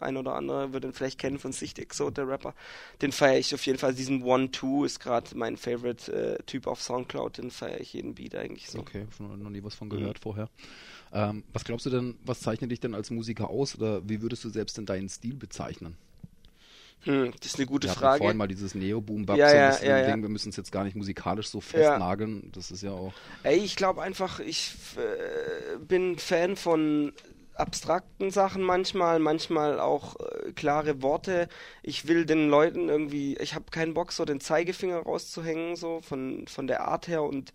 Ein 0.01 0.17
oder 0.17 0.35
andere 0.35 0.73
würde 0.73 0.87
ihn 0.87 0.93
vielleicht 0.93 1.19
kennen 1.19 1.39
von 1.39 1.51
Sicht 1.51 1.79
Exo, 1.79 2.09
der 2.09 2.27
Rapper. 2.27 2.53
Den 3.01 3.11
feiere 3.11 3.39
ich 3.39 3.53
auf 3.53 3.65
jeden 3.65 3.77
Fall. 3.77 3.93
Diesen 3.93 4.23
One-Two 4.23 4.85
ist 4.85 4.99
gerade 4.99 5.35
mein 5.35 5.57
Favorite-Typ 5.57 6.65
äh, 6.65 6.69
auf 6.69 6.81
Soundcloud. 6.81 7.37
Den 7.37 7.51
feiere 7.51 7.79
ich 7.79 7.93
jeden 7.93 8.15
Beat 8.15 8.35
eigentlich 8.35 8.69
so. 8.69 8.79
Okay, 8.79 9.07
schon 9.15 9.41
noch 9.41 9.49
nie 9.49 9.63
was 9.63 9.75
von 9.75 9.89
gehört 9.89 10.17
mhm. 10.17 10.21
vorher. 10.21 10.49
Ähm, 11.11 11.43
was 11.53 11.63
glaubst 11.63 11.85
du 11.85 11.89
denn, 11.89 12.17
was 12.23 12.39
zeichnet 12.39 12.71
dich 12.71 12.79
denn 12.79 12.93
als 12.93 13.09
Musiker 13.09 13.49
aus? 13.49 13.75
Oder 13.75 14.07
wie 14.07 14.21
würdest 14.21 14.43
du 14.43 14.49
selbst 14.49 14.77
denn 14.77 14.85
deinen 14.85 15.09
Stil 15.09 15.35
bezeichnen? 15.35 15.97
Hm, 17.03 17.31
das 17.39 17.51
ist 17.51 17.57
eine 17.57 17.65
gute 17.65 17.87
Wir 17.87 17.93
Frage. 17.93 18.17
vorhin 18.19 18.37
mal 18.37 18.47
dieses 18.47 18.75
Neo-Boom-Bap 18.75 19.37
ja, 19.37 19.71
so 19.71 19.85
ja, 19.85 19.99
ja, 19.99 20.11
Ding. 20.11 20.21
Wir 20.21 20.29
müssen 20.29 20.49
es 20.49 20.57
jetzt 20.57 20.71
gar 20.71 20.83
nicht 20.83 20.95
musikalisch 20.95 21.47
so 21.47 21.61
festnageln. 21.61 22.41
Ja. 22.43 22.49
Das 22.53 22.71
ist 22.71 22.83
ja 22.83 22.91
auch. 22.91 23.13
Ey, 23.43 23.57
ich 23.59 23.75
glaube 23.75 24.01
einfach, 24.01 24.39
ich 24.39 24.73
äh, 24.97 25.77
bin 25.77 26.17
Fan 26.17 26.55
von 26.55 27.13
abstrakten 27.59 28.31
Sachen 28.31 28.63
manchmal, 28.63 29.19
manchmal 29.19 29.79
auch 29.79 30.15
äh, 30.19 30.51
klare 30.53 31.01
Worte. 31.01 31.47
Ich 31.83 32.07
will 32.07 32.25
den 32.25 32.49
Leuten 32.49 32.89
irgendwie, 32.89 33.37
ich 33.37 33.53
habe 33.53 33.65
keinen 33.71 33.93
Bock, 33.93 34.11
so 34.11 34.25
den 34.25 34.39
Zeigefinger 34.39 34.99
rauszuhängen, 34.99 35.75
so 35.75 36.01
von, 36.01 36.47
von 36.47 36.67
der 36.67 36.87
Art 36.87 37.07
her 37.07 37.23
und 37.23 37.53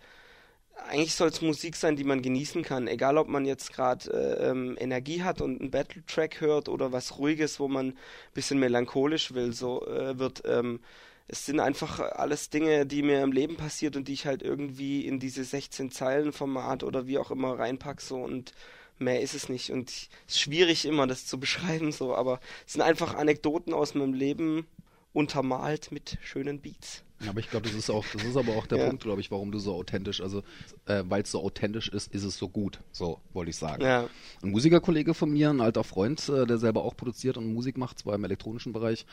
eigentlich 0.89 1.15
soll 1.15 1.29
es 1.29 1.41
Musik 1.41 1.77
sein, 1.77 1.97
die 1.97 2.05
man 2.05 2.23
genießen 2.23 2.63
kann. 2.63 2.89
Egal, 2.89 3.19
ob 3.19 3.29
man 3.29 3.45
jetzt 3.47 3.73
gerade 3.73 4.11
äh, 4.11 4.51
ähm, 4.51 4.77
Energie 4.79 5.23
hat 5.23 5.41
und 5.41 5.61
einen 5.61 5.71
Battle-Track 5.71 6.41
hört 6.41 6.69
oder 6.69 6.93
was 6.93 7.19
Ruhiges, 7.19 7.61
wo 7.61 7.69
man 7.69 7.89
ein 7.89 7.97
bisschen 8.35 8.59
melancholisch 8.59 9.35
will, 9.35 9.53
so 9.53 9.87
äh, 9.87 10.19
wird. 10.19 10.43
Ähm, 10.47 10.81
es 11.27 11.47
sind 11.47 11.61
einfach 11.61 12.01
alles 12.01 12.51
Dinge, 12.51 12.87
die 12.87 13.03
mir 13.03 13.23
im 13.23 13.33
Leben 13.33 13.57
passiert 13.57 13.97
und 13.97 14.09
die 14.09 14.13
ich 14.13 14.27
halt 14.27 14.43
irgendwie 14.43 15.07
in 15.07 15.19
diese 15.19 15.43
16 15.43 15.91
Zeilen 15.91 16.33
Format 16.33 16.83
oder 16.83 17.07
wie 17.07 17.19
auch 17.19 17.31
immer 17.31 17.59
reinpack 17.59 18.01
so 18.01 18.17
und 18.17 18.53
mehr 18.99 19.23
ist 19.23 19.35
es 19.35 19.49
nicht 19.49 19.71
und 19.71 19.91
es 19.91 20.09
ist 20.29 20.41
schwierig 20.41 20.85
immer 20.85 21.07
das 21.07 21.27
zu 21.27 21.41
beschreiben 21.41 21.93
so, 21.93 22.15
aber 22.15 22.41
es 22.67 22.75
sind 22.75 22.83
einfach 22.83 23.15
Anekdoten 23.15 23.73
aus 23.73 23.95
meinem 23.95 24.13
Leben 24.13 24.67
untermalt 25.15 25.93
mit 25.93 26.19
schönen 26.23 26.61
Beats. 26.61 27.03
Aber 27.27 27.39
ich 27.41 27.49
glaube, 27.49 27.69
das 27.69 27.75
ist 27.75 27.89
auch, 27.89 28.05
das 28.13 28.25
ist 28.25 28.37
aber 28.37 28.53
auch 28.57 28.67
der 28.67 28.79
ja. 28.81 28.89
Punkt, 28.89 29.05
glaube 29.05 29.21
ich, 29.21 29.31
warum 29.31 29.51
du 29.53 29.59
so 29.59 29.75
authentisch, 29.75 30.21
also 30.21 30.43
äh, 30.87 31.05
weil 31.07 31.23
es 31.23 31.31
so 31.31 31.43
authentisch 31.43 31.89
ist, 31.89 32.13
ist 32.13 32.25
es 32.25 32.37
so 32.37 32.49
gut. 32.49 32.81
So 32.93 33.21
wollte 33.33 33.51
ich 33.51 33.57
sagen. 33.57 33.83
Ja. 33.83 34.09
Ein 34.43 34.51
Musikerkollege 34.51 35.15
von 35.15 35.33
mir, 35.33 35.51
ein 35.51 35.61
alter 35.61 35.85
Freund, 35.85 36.29
äh, 36.29 36.47
der 36.47 36.59
selber 36.59 36.83
auch 36.83 36.97
produziert 36.97 37.39
und 37.39 37.55
Musik 37.55 37.79
macht, 37.79 38.01
zwar 38.01 38.17
im 38.17 38.25
elektronischen 38.25 38.73
Bereich, 38.73 39.07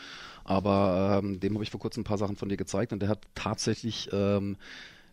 aber 0.44 1.22
ähm, 1.24 1.40
dem 1.40 1.54
habe 1.54 1.64
ich 1.64 1.72
vor 1.72 1.80
kurzem 1.80 2.02
ein 2.02 2.06
paar 2.06 2.18
Sachen 2.18 2.36
von 2.36 2.50
dir 2.50 2.58
gezeigt 2.58 2.92
und 2.92 3.02
der 3.02 3.10
hat 3.10 3.22
tatsächlich 3.36 4.10
ähm, 4.12 4.58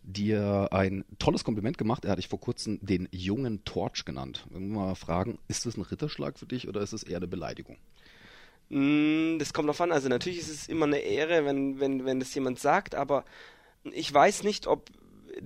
dir 0.03 0.69
ein 0.71 1.05
tolles 1.19 1.45
Kompliment 1.45 1.77
gemacht. 1.77 2.07
Er 2.07 2.13
hat 2.13 2.19
dich 2.19 2.29
vor 2.29 2.41
kurzem 2.41 2.79
den 2.81 3.09
jungen 3.13 3.65
Torch 3.65 4.07
genannt. 4.07 4.47
Wenn 4.49 4.69
wir 4.69 4.79
mal 4.79 4.95
fragen, 4.95 5.39
ist 5.49 5.67
das 5.67 5.77
ein 5.77 5.83
Ritterschlag 5.83 6.39
für 6.39 6.47
dich 6.47 6.67
oder 6.67 6.81
ist 6.81 6.95
es 6.95 7.03
eher 7.03 7.19
eine 7.19 7.29
Beleidigung? 7.29 7.77
Mm, 8.71 9.39
das 9.39 9.53
kommt 9.53 9.69
drauf 9.69 9.81
an. 9.81 9.93
Also 9.93 10.09
natürlich 10.09 10.39
ist 10.39 10.51
es 10.51 10.69
immer 10.69 10.87
eine 10.87 10.99
Ehre, 10.99 11.45
wenn, 11.45 11.81
wenn, 11.81 12.05
wenn 12.05 12.21
das 12.21 12.35
jemand 12.35 12.59
sagt, 12.59 12.95
aber 12.95 13.25
ich 13.85 14.13
weiß 14.13 14.43
nicht, 14.43 14.67
ob 14.67 14.91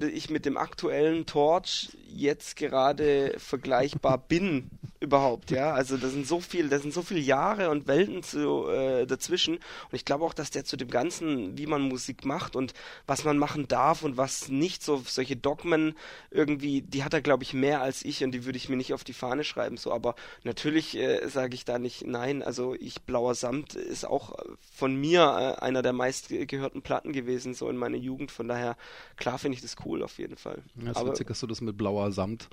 ich 0.01 0.31
mit 0.31 0.47
dem 0.47 0.57
aktuellen 0.57 1.27
Torch 1.27 1.97
jetzt 2.09 2.57
gerade 2.57 3.35
vergleichbar 3.39 4.19
bin 4.29 4.71
überhaupt, 5.03 5.51
ja. 5.51 5.73
Also 5.73 5.97
da 5.97 6.09
sind 6.09 6.27
so 6.27 6.41
viel, 6.41 6.69
da 6.69 6.79
sind 6.79 6.95
so 6.95 7.03
viele 7.03 7.21
Jahre 7.21 7.71
und 7.71 7.89
Welten 7.89 8.23
zu, 8.23 8.69
äh, 8.69 9.05
dazwischen. 9.05 9.57
Und 9.57 9.93
ich 9.93 10.05
glaube 10.05 10.25
auch, 10.25 10.33
dass 10.33 10.51
der 10.51 10.65
zu 10.65 10.77
dem 10.77 10.89
Ganzen, 10.89 11.59
wie 11.59 11.67
man 11.67 11.83
Musik 11.83 12.25
macht 12.25 12.55
und 12.57 12.73
was 13.07 13.25
man 13.25 13.37
machen 13.37 13.67
darf 13.69 14.03
und 14.03 14.17
was 14.17 14.49
nicht, 14.49 14.83
so 14.83 15.03
solche 15.05 15.37
Dogmen 15.37 15.97
irgendwie, 16.31 16.83
die 16.83 17.03
hat 17.03 17.15
er, 17.15 17.21
glaube 17.21 17.43
ich, 17.43 17.53
mehr 17.53 17.83
als 17.83 18.05
ich 18.05 18.23
und 18.23 18.31
die 18.33 18.45
würde 18.45 18.57
ich 18.57 18.69
mir 18.69 18.77
nicht 18.77 18.95
auf 18.95 19.05
die 19.05 19.13
Fahne 19.13 19.45
schreiben. 19.45 19.77
So, 19.77 19.93
aber 19.93 20.15
natürlich 20.45 20.97
äh, 20.97 21.27
sage 21.29 21.55
ich 21.55 21.65
da 21.65 21.79
nicht 21.79 22.07
nein. 22.07 22.43
Also 22.43 22.75
ich 22.79 23.03
Blauer 23.03 23.35
Samt 23.35 23.75
ist 23.75 24.07
auch 24.07 24.39
von 24.73 24.95
mir 24.95 25.57
äh, 25.59 25.61
einer 25.63 25.83
der 25.83 25.93
meistgehörten 25.93 26.83
Platten 26.83 27.13
gewesen, 27.13 27.55
so 27.55 27.69
in 27.69 27.77
meiner 27.77 27.99
Jugend. 27.99 28.31
Von 28.31 28.47
daher, 28.47 28.77
klar 29.17 29.39
finde 29.39 29.57
ich 29.57 29.63
das 29.63 29.77
cool 29.85 30.03
auf 30.03 30.19
jeden 30.19 30.37
Fall. 30.37 30.63
Ja, 30.77 30.91
es 30.91 30.99
ist 30.99 31.07
witzig, 31.07 31.27
dass 31.29 31.41
du 31.41 31.47
das 31.47 31.61
mit 31.61 31.77
Blauer 31.77 32.13
Samt 32.13 32.49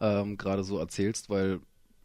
ähm, 0.00 0.36
gerade 0.36 0.64
so 0.64 0.78
erzählst, 0.78 1.30
weil 1.30 1.60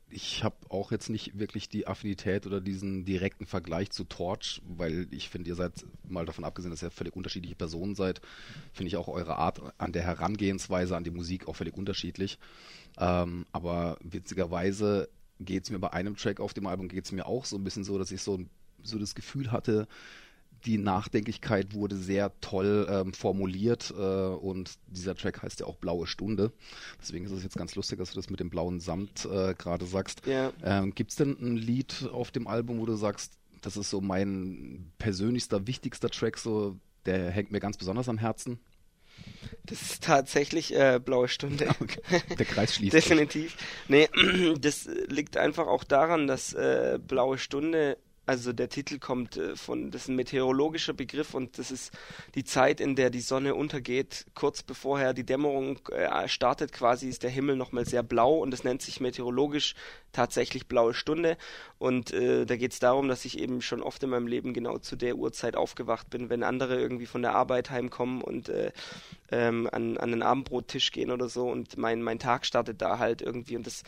ich 0.10 0.44
habe 0.44 0.56
auch 0.70 0.92
jetzt 0.92 1.10
nicht 1.10 1.40
wirklich 1.40 1.68
die 1.68 1.88
Affinität 1.88 2.46
oder 2.46 2.62
diesen 2.62 3.06
direkten 3.06 3.46
Vergleich 3.46 3.90
zu 3.90 4.04
Torch, 4.04 4.62
weil 4.66 5.08
ich 5.12 5.30
finde, 5.30 5.50
ihr 5.50 5.56
seid 5.56 5.86
mal 6.08 6.26
davon 6.26 6.44
abgesehen, 6.44 6.72
dass 6.72 6.84
ihr 6.84 6.92
völlig 6.92 7.16
unterschiedliche 7.16 7.56
Personen 7.56 7.96
seid, 7.96 8.22
finde 8.72 8.90
ich 8.90 8.98
auch 8.98 9.08
eure 9.08 9.38
Art 9.38 9.62
an 9.78 9.92
der 9.92 10.04
Herangehensweise 10.04 10.96
an 10.96 11.04
die 11.04 11.12
Musik 11.12 11.48
auch 11.48 11.56
völlig 11.56 11.76
unterschiedlich. 11.76 12.38
Ähm, 12.98 13.46
aber 13.52 13.98
witzigerweise 14.02 15.10
geht 15.40 15.64
es 15.64 15.70
mir 15.70 15.80
bei 15.80 15.92
einem 15.92 16.16
Track 16.16 16.40
auf 16.40 16.54
dem 16.54 16.68
Album 16.68 16.88
geht 16.88 17.06
es 17.06 17.12
mir 17.12 17.26
auch 17.26 17.46
so 17.46 17.58
ein 17.58 17.64
bisschen 17.64 17.84
so, 17.84 17.98
dass 17.98 18.12
ich 18.12 18.22
so, 18.22 18.40
so 18.84 19.00
das 19.00 19.16
Gefühl 19.16 19.52
hatte, 19.52 19.88
die 20.66 20.78
Nachdenklichkeit 20.78 21.74
wurde 21.74 21.96
sehr 21.96 22.32
toll 22.42 22.88
ähm, 22.90 23.14
formuliert 23.14 23.94
äh, 23.96 24.02
und 24.02 24.74
dieser 24.88 25.16
Track 25.16 25.44
heißt 25.44 25.60
ja 25.60 25.66
auch 25.68 25.78
Blaue 25.78 26.08
Stunde. 26.08 26.52
Deswegen 27.00 27.26
ist 27.26 27.32
es 27.32 27.44
jetzt 27.44 27.58
ganz 27.58 27.76
lustig, 27.76 28.00
dass 28.00 28.12
du 28.12 28.16
das 28.16 28.30
mit 28.30 28.40
dem 28.40 28.50
blauen 28.50 28.80
Samt 28.80 29.26
äh, 29.26 29.54
gerade 29.54 29.86
sagst. 29.86 30.26
Ja. 30.26 30.52
Ähm, 30.64 30.94
Gibt 30.96 31.12
es 31.12 31.18
denn 31.18 31.38
ein 31.40 31.58
Lied 31.58 32.10
auf 32.12 32.32
dem 32.32 32.48
Album, 32.48 32.80
wo 32.80 32.86
du 32.86 32.96
sagst, 32.96 33.34
das 33.62 33.78
ist 33.78 33.90
so 33.90 34.02
mein 34.02 34.92
persönlichster, 34.98 35.68
wichtigster 35.68 36.10
Track, 36.10 36.38
so 36.38 36.78
der 37.06 37.30
hängt 37.30 37.52
mir 37.52 37.60
ganz 37.60 37.78
besonders 37.78 38.10
am 38.10 38.18
Herzen? 38.18 38.60
Das 39.66 39.82
ist 39.82 40.04
tatsächlich 40.04 40.76
äh, 40.76 41.00
blaue 41.04 41.28
Stunde. 41.28 41.68
Okay. 41.80 42.22
Der 42.38 42.46
Kreis 42.46 42.76
schließt. 42.76 42.94
Definitiv. 42.94 43.56
Nee, 43.88 44.10
das 44.60 44.90
liegt 45.08 45.38
einfach 45.38 45.68
auch 45.68 45.84
daran, 45.84 46.28
dass 46.28 46.54
äh, 46.54 47.00
blaue 47.06 47.38
Stunde 47.38 47.98
also 48.26 48.54
der 48.54 48.70
Titel 48.70 49.00
kommt 49.00 49.38
äh, 49.38 49.56
von, 49.56 49.92
das 49.92 50.04
ist 50.04 50.08
ein 50.10 50.16
meteorologischer 50.16 50.94
Begriff 50.94 51.34
und 51.34 51.58
das 51.60 51.72
ist 51.72 51.92
die 52.34 52.44
Zeit, 52.44 52.80
in 52.80 52.96
der 52.96 53.10
die 53.10 53.22
Sonne 53.22 53.56
untergeht. 53.56 54.26
Kurz 54.34 54.64
bevorher 54.64 55.14
die 55.14 55.26
Dämmerung 55.26 55.80
äh, 55.90 56.28
startet 56.28 56.72
quasi, 56.72 57.08
ist 57.08 57.24
der 57.24 57.30
Himmel 57.30 57.56
nochmal 57.56 57.86
sehr 57.86 58.04
blau 58.04 58.38
und 58.38 58.52
das 58.52 58.64
nennt 58.64 58.82
sich 58.82 59.00
meteorologisch 59.00 59.76
tatsächlich 60.12 60.68
blaue 60.68 60.94
Stunde. 60.94 61.38
Und 61.78 62.14
äh, 62.14 62.46
da 62.46 62.56
geht 62.56 62.74
es 62.74 62.80
darum, 62.80 63.08
dass 63.08 63.26
ich 63.26 63.38
eben 63.40 63.62
schon 63.62 63.84
oft 63.84 64.02
in 64.02 64.10
meinem 64.10 64.28
Leben 64.28 64.54
genau 64.54 64.78
zu 64.78 64.96
der 64.96 65.18
Uhrzeit 65.18 65.56
aufgewacht 65.56 66.10
bin, 66.10 66.30
wenn 66.30 66.44
andere 66.44 66.80
irgendwie 66.80 67.06
von 67.06 67.22
der 67.22 67.36
Arbeit 67.36 67.70
heimkommen 67.70 68.22
und 68.22 68.50
äh, 68.50 68.72
ähm, 69.32 69.70
an, 69.72 69.98
an 69.98 70.12
den 70.12 70.24
Abendbrottisch 70.24 70.92
gehen 70.92 71.12
oder 71.12 71.30
so 71.30 71.50
und 71.50 71.78
mein, 71.78 72.02
mein 72.02 72.20
Tag 72.20 72.46
startet 72.46 72.82
da 72.82 72.98
halt 73.00 73.22
irgendwie 73.22 73.56
und 73.58 73.68
das 73.68 73.84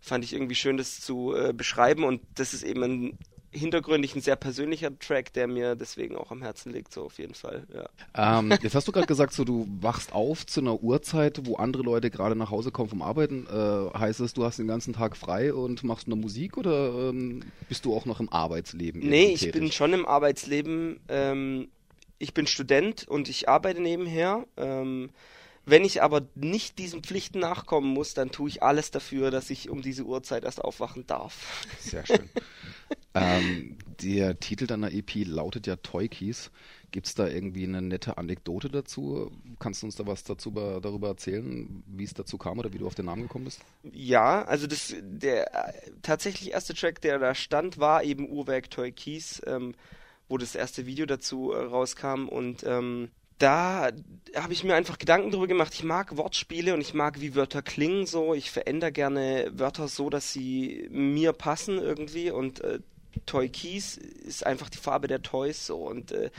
fand 0.00 0.24
ich 0.24 0.32
irgendwie 0.32 0.54
schön, 0.54 0.76
das 0.76 1.00
zu 1.00 1.34
äh, 1.34 1.52
beschreiben 1.52 2.04
und 2.04 2.22
das 2.34 2.54
ist 2.54 2.62
eben 2.62 2.82
ein 2.82 3.18
hintergründig 3.50 4.14
ein 4.14 4.20
sehr 4.20 4.36
persönlicher 4.36 4.96
Track, 4.98 5.32
der 5.32 5.46
mir 5.46 5.74
deswegen 5.74 6.16
auch 6.16 6.30
am 6.30 6.42
Herzen 6.42 6.72
liegt, 6.72 6.92
so 6.92 7.04
auf 7.04 7.18
jeden 7.18 7.34
Fall. 7.34 7.66
Ja. 7.72 8.38
Ähm, 8.38 8.50
jetzt 8.62 8.74
hast 8.74 8.86
du 8.88 8.92
gerade 8.92 9.06
gesagt, 9.06 9.32
so 9.32 9.44
du 9.44 9.66
wachst 9.80 10.12
auf 10.12 10.46
zu 10.46 10.60
einer 10.60 10.82
Uhrzeit, 10.82 11.40
wo 11.44 11.56
andere 11.56 11.82
Leute 11.82 12.10
gerade 12.10 12.36
nach 12.36 12.50
Hause 12.50 12.70
kommen 12.70 12.88
vom 12.88 13.02
Arbeiten. 13.02 13.46
Äh, 13.46 13.98
heißt 13.98 14.20
es, 14.20 14.34
du 14.34 14.44
hast 14.44 14.58
den 14.58 14.68
ganzen 14.68 14.92
Tag 14.92 15.16
frei 15.16 15.52
und 15.52 15.84
machst 15.84 16.08
nur 16.08 16.18
Musik 16.18 16.56
oder 16.56 17.10
ähm, 17.10 17.42
bist 17.68 17.84
du 17.84 17.94
auch 17.94 18.04
noch 18.04 18.20
im 18.20 18.30
Arbeitsleben? 18.30 19.00
Nee, 19.00 19.32
ich 19.32 19.50
bin 19.52 19.72
schon 19.72 19.92
im 19.92 20.06
Arbeitsleben. 20.06 21.00
Ähm, 21.08 21.68
ich 22.18 22.34
bin 22.34 22.46
Student 22.46 23.06
und 23.06 23.28
ich 23.28 23.48
arbeite 23.48 23.80
nebenher. 23.80 24.46
Ähm, 24.56 25.10
wenn 25.68 25.84
ich 25.84 26.00
aber 26.00 26.22
nicht 26.36 26.78
diesen 26.78 27.02
Pflichten 27.02 27.40
nachkommen 27.40 27.92
muss, 27.92 28.14
dann 28.14 28.30
tue 28.30 28.48
ich 28.48 28.62
alles 28.62 28.92
dafür, 28.92 29.32
dass 29.32 29.50
ich 29.50 29.68
um 29.68 29.82
diese 29.82 30.04
Uhrzeit 30.04 30.44
erst 30.44 30.62
aufwachen 30.62 31.08
darf. 31.08 31.66
Sehr 31.80 32.06
schön. 32.06 32.30
ähm, 33.16 33.76
der 34.02 34.38
Titel 34.38 34.66
deiner 34.66 34.92
EP 34.92 35.26
lautet 35.26 35.66
ja 35.66 35.76
Toy 35.76 36.08
Keys. 36.08 36.50
Gibt 36.90 37.06
es 37.06 37.14
da 37.14 37.26
irgendwie 37.26 37.64
eine 37.64 37.82
nette 37.82 38.18
Anekdote 38.18 38.68
dazu? 38.70 39.30
Kannst 39.58 39.82
du 39.82 39.86
uns 39.86 39.96
da 39.96 40.06
was 40.06 40.24
dazu 40.24 40.50
darüber 40.50 41.08
erzählen, 41.08 41.82
wie 41.86 42.04
es 42.04 42.14
dazu 42.14 42.38
kam 42.38 42.58
oder 42.58 42.72
wie 42.72 42.78
du 42.78 42.86
auf 42.86 42.94
den 42.94 43.06
Namen 43.06 43.22
gekommen 43.22 43.46
bist? 43.46 43.60
Ja, 43.92 44.44
also 44.44 44.66
das 44.66 44.94
der 45.00 45.74
tatsächlich 46.02 46.52
erste 46.52 46.74
Track, 46.74 47.00
der 47.00 47.18
da 47.18 47.34
stand, 47.34 47.78
war 47.78 48.04
eben 48.04 48.28
Uhrwerk 48.28 48.70
Toy 48.70 48.92
Keys, 48.92 49.42
ähm, 49.46 49.74
wo 50.28 50.38
das 50.38 50.54
erste 50.54 50.86
Video 50.86 51.06
dazu 51.06 51.52
äh, 51.52 51.64
rauskam 51.64 52.28
und 52.28 52.64
ähm, 52.64 53.08
da 53.38 53.90
habe 54.34 54.52
ich 54.52 54.64
mir 54.64 54.74
einfach 54.74 54.98
Gedanken 54.98 55.30
darüber 55.30 55.46
gemacht. 55.46 55.74
Ich 55.74 55.84
mag 55.84 56.16
Wortspiele 56.16 56.72
und 56.72 56.80
ich 56.80 56.94
mag, 56.94 57.20
wie 57.20 57.34
Wörter 57.34 57.60
klingen 57.60 58.06
so. 58.06 58.32
Ich 58.32 58.50
verändere 58.50 58.92
gerne 58.92 59.50
Wörter 59.52 59.88
so, 59.88 60.08
dass 60.08 60.32
sie 60.32 60.88
mir 60.90 61.34
passen 61.34 61.78
irgendwie. 61.78 62.30
Und 62.30 62.60
äh, 62.60 62.78
Toy 63.24 63.48
Keys 63.48 63.96
ist 63.96 64.44
einfach 64.44 64.68
die 64.68 64.78
Farbe 64.78 65.08
der 65.08 65.22
Toys 65.22 65.66
so. 65.66 65.78
Und 65.78 66.12
äh, 66.12 66.30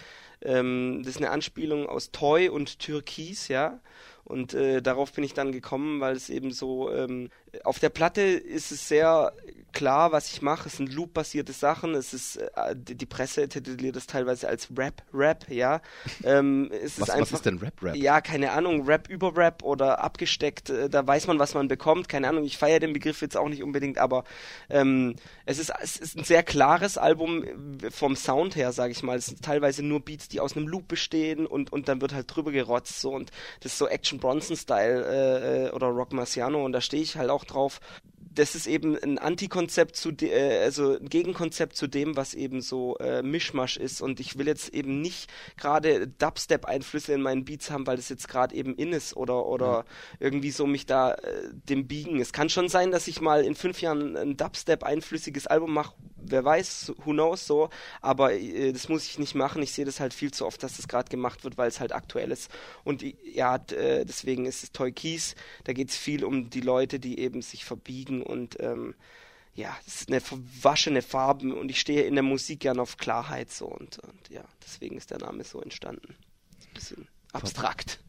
ähm, 0.41 1.01
das 1.03 1.15
ist 1.15 1.17
eine 1.17 1.31
Anspielung 1.31 1.87
aus 1.87 2.11
Toy 2.11 2.49
und 2.49 2.79
Türkis, 2.79 3.47
ja. 3.47 3.79
Und 4.23 4.53
äh, 4.53 4.81
darauf 4.81 5.13
bin 5.13 5.23
ich 5.23 5.33
dann 5.33 5.51
gekommen, 5.51 6.01
weil 6.01 6.15
es 6.15 6.29
eben 6.29 6.51
so 6.51 6.91
ähm, 6.91 7.29
auf 7.63 7.79
der 7.79 7.89
Platte 7.89 8.21
ist 8.21 8.71
es 8.71 8.87
sehr 8.87 9.33
klar, 9.77 10.11
was 10.11 10.31
ich 10.31 10.41
mache. 10.41 10.69
Es 10.69 10.77
sind 10.77 10.91
Loop-basierte 10.91 11.53
Sachen. 11.53 11.93
Es 11.93 12.13
ist 12.13 12.37
äh, 12.37 12.75
die 12.75 13.05
Presse 13.05 13.47
tituliert 13.47 13.95
es 13.95 14.07
teilweise 14.07 14.47
als 14.47 14.69
Rap, 14.75 15.03
Rap, 15.13 15.45
ja. 15.49 15.81
Ähm, 16.23 16.69
was, 16.71 16.97
ist 16.97 17.09
einfach, 17.11 17.21
was 17.21 17.31
ist 17.31 17.45
denn 17.45 17.59
Rap, 17.59 17.83
Rap? 17.83 17.95
Ja, 17.95 18.21
keine 18.21 18.51
Ahnung, 18.51 18.87
Rap 18.87 19.07
über 19.07 19.37
Rap 19.37 19.61
oder 19.63 20.03
abgesteckt. 20.03 20.71
Äh, 20.71 20.89
da 20.89 21.05
weiß 21.05 21.27
man, 21.27 21.37
was 21.37 21.53
man 21.53 21.67
bekommt. 21.67 22.09
Keine 22.09 22.27
Ahnung. 22.27 22.43
Ich 22.43 22.57
feiere 22.57 22.79
den 22.79 22.93
Begriff 22.93 23.21
jetzt 23.21 23.37
auch 23.37 23.49
nicht 23.49 23.61
unbedingt, 23.61 23.99
aber 23.99 24.23
ähm, 24.69 25.15
es 25.45 25.59
ist 25.59 25.71
es 25.79 25.97
ist 25.97 26.17
ein 26.17 26.23
sehr 26.23 26.41
klares 26.41 26.97
Album 26.97 27.43
äh, 27.43 27.91
vom 27.91 28.15
Sound 28.15 28.55
her, 28.55 28.71
sage 28.71 28.91
ich 28.91 29.03
mal. 29.03 29.17
Es 29.17 29.27
sind 29.27 29.43
teilweise 29.43 29.83
nur 29.83 29.99
Beats, 29.99 30.27
die 30.27 30.39
aus 30.39 30.57
einem 30.57 30.67
Loop 30.67 30.87
bestehen 30.87 31.45
und 31.45 31.71
und 31.71 31.87
dann 31.87 32.01
wird 32.01 32.13
halt 32.15 32.33
drüber 32.33 32.51
gerotzt 32.51 32.99
so 32.99 33.11
und 33.11 33.31
das 33.61 33.73
ist 33.73 33.77
so 33.77 33.87
Action 33.87 34.19
Bronson-Style 34.19 35.05
äh, 35.05 35.67
äh, 35.67 35.71
oder 35.71 35.87
Rock 35.87 36.13
Marciano 36.13 36.65
und 36.65 36.71
da 36.71 36.81
stehe 36.81 37.03
ich 37.03 37.15
halt 37.15 37.29
auch 37.29 37.36
drauf. 37.45 37.79
Das 38.33 38.53
ist 38.53 38.67
eben 38.67 38.95
ein 38.95 39.17
Antikonzept 39.17 39.95
zu, 39.95 40.11
äh, 40.21 40.59
also 40.63 40.97
ein 40.97 41.09
Gegenkonzept 41.09 41.75
zu 41.75 41.87
dem, 41.87 42.15
was 42.15 42.35
eben 42.35 42.61
so 42.61 42.95
äh, 42.97 43.23
Mischmasch 43.23 43.77
ist. 43.77 43.99
Und 43.99 44.19
ich 44.19 44.37
will 44.37 44.45
jetzt 44.45 44.69
eben 44.75 45.01
nicht 45.01 45.27
gerade 45.57 46.07
Dubstep-Einflüsse 46.07 47.13
in 47.13 47.21
meinen 47.21 47.45
Beats 47.45 47.71
haben, 47.71 47.87
weil 47.87 47.97
das 47.97 48.09
jetzt 48.09 48.27
gerade 48.27 48.53
eben 48.53 48.75
in 48.75 48.93
ist 48.93 49.17
oder 49.17 49.47
oder 49.47 49.65
ja. 49.65 49.85
irgendwie 50.19 50.51
so 50.51 50.67
mich 50.67 50.85
da 50.85 51.13
äh, 51.13 51.49
dem 51.51 51.87
biegen. 51.87 52.19
Es 52.19 52.31
kann 52.31 52.49
schon 52.49 52.69
sein, 52.69 52.91
dass 52.91 53.07
ich 53.07 53.21
mal 53.21 53.43
in 53.43 53.55
fünf 53.55 53.81
Jahren 53.81 54.15
ein 54.15 54.37
Dubstep-einflüssiges 54.37 55.47
Album 55.47 55.73
mache, 55.73 55.95
wer 56.31 56.43
weiß, 56.43 56.93
who 57.03 57.11
knows 57.11 57.45
so, 57.45 57.69
aber 58.01 58.33
äh, 58.33 58.71
das 58.71 58.89
muss 58.89 59.05
ich 59.05 59.19
nicht 59.19 59.35
machen. 59.35 59.61
Ich 59.61 59.71
sehe 59.71 59.85
das 59.85 59.99
halt 59.99 60.13
viel 60.13 60.31
zu 60.31 60.45
oft, 60.45 60.61
dass 60.63 60.77
das 60.77 60.87
gerade 60.87 61.09
gemacht 61.09 61.43
wird, 61.43 61.57
weil 61.57 61.67
es 61.67 61.79
halt 61.79 61.93
aktuell 61.93 62.31
ist. 62.31 62.49
Und 62.83 63.03
ja, 63.23 63.55
äh, 63.71 64.05
deswegen 64.05 64.45
ist 64.45 64.63
es 64.63 64.71
Toy 64.71 64.91
Keys, 64.91 65.35
da 65.63 65.73
geht 65.73 65.89
es 65.89 65.97
viel 65.97 66.23
um 66.23 66.49
die 66.49 66.61
Leute, 66.61 66.99
die 66.99 67.19
eben 67.19 67.41
sich 67.41 67.65
verbiegen 67.65 68.21
und 68.23 68.59
ähm, 68.59 68.95
ja, 69.55 69.75
es 69.87 70.01
ist 70.01 70.09
eine 70.09 70.21
verwaschene 70.21 71.01
Farbe 71.01 71.55
und 71.55 71.69
ich 71.69 71.79
stehe 71.79 72.03
in 72.03 72.13
der 72.13 72.23
Musik 72.23 72.59
gern 72.59 72.79
auf 72.79 72.97
Klarheit 72.97 73.51
so 73.51 73.65
und, 73.65 73.97
und 73.99 74.29
ja, 74.29 74.43
deswegen 74.63 74.97
ist 74.97 75.09
der 75.09 75.17
Name 75.17 75.43
so 75.43 75.59
entstanden. 75.59 76.15
Ein 76.67 76.73
bisschen 76.73 77.07
abstrakt. 77.33 77.99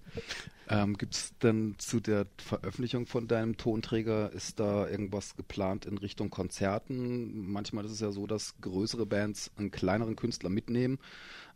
Ähm, 0.70 0.98
Gibt 0.98 1.14
es 1.14 1.38
denn 1.38 1.76
zu 1.78 1.98
der 1.98 2.26
Veröffentlichung 2.36 3.06
von 3.06 3.26
deinem 3.26 3.56
Tonträger, 3.56 4.30
ist 4.32 4.60
da 4.60 4.86
irgendwas 4.86 5.34
geplant 5.36 5.86
in 5.86 5.96
Richtung 5.96 6.28
Konzerten? 6.28 7.50
Manchmal 7.50 7.86
ist 7.86 7.92
es 7.92 8.00
ja 8.00 8.10
so, 8.10 8.26
dass 8.26 8.60
größere 8.60 9.06
Bands 9.06 9.50
einen 9.56 9.70
kleineren 9.70 10.14
Künstler 10.14 10.50
mitnehmen. 10.50 10.98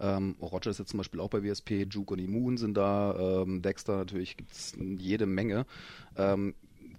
Ähm, 0.00 0.36
Roger 0.40 0.70
ist 0.70 0.78
jetzt 0.78 0.90
zum 0.90 0.98
Beispiel 0.98 1.20
auch 1.20 1.28
bei 1.28 1.42
WSP, 1.42 1.86
Juke 1.90 2.14
und 2.14 2.20
Immun 2.20 2.56
sind 2.56 2.74
da, 2.74 3.42
ähm, 3.42 3.60
Dexter 3.60 3.98
natürlich 3.98 4.38
gibt 4.38 4.52
es 4.52 4.74
jede 4.78 5.26
Menge. 5.26 5.66
Ähm, 6.16 6.54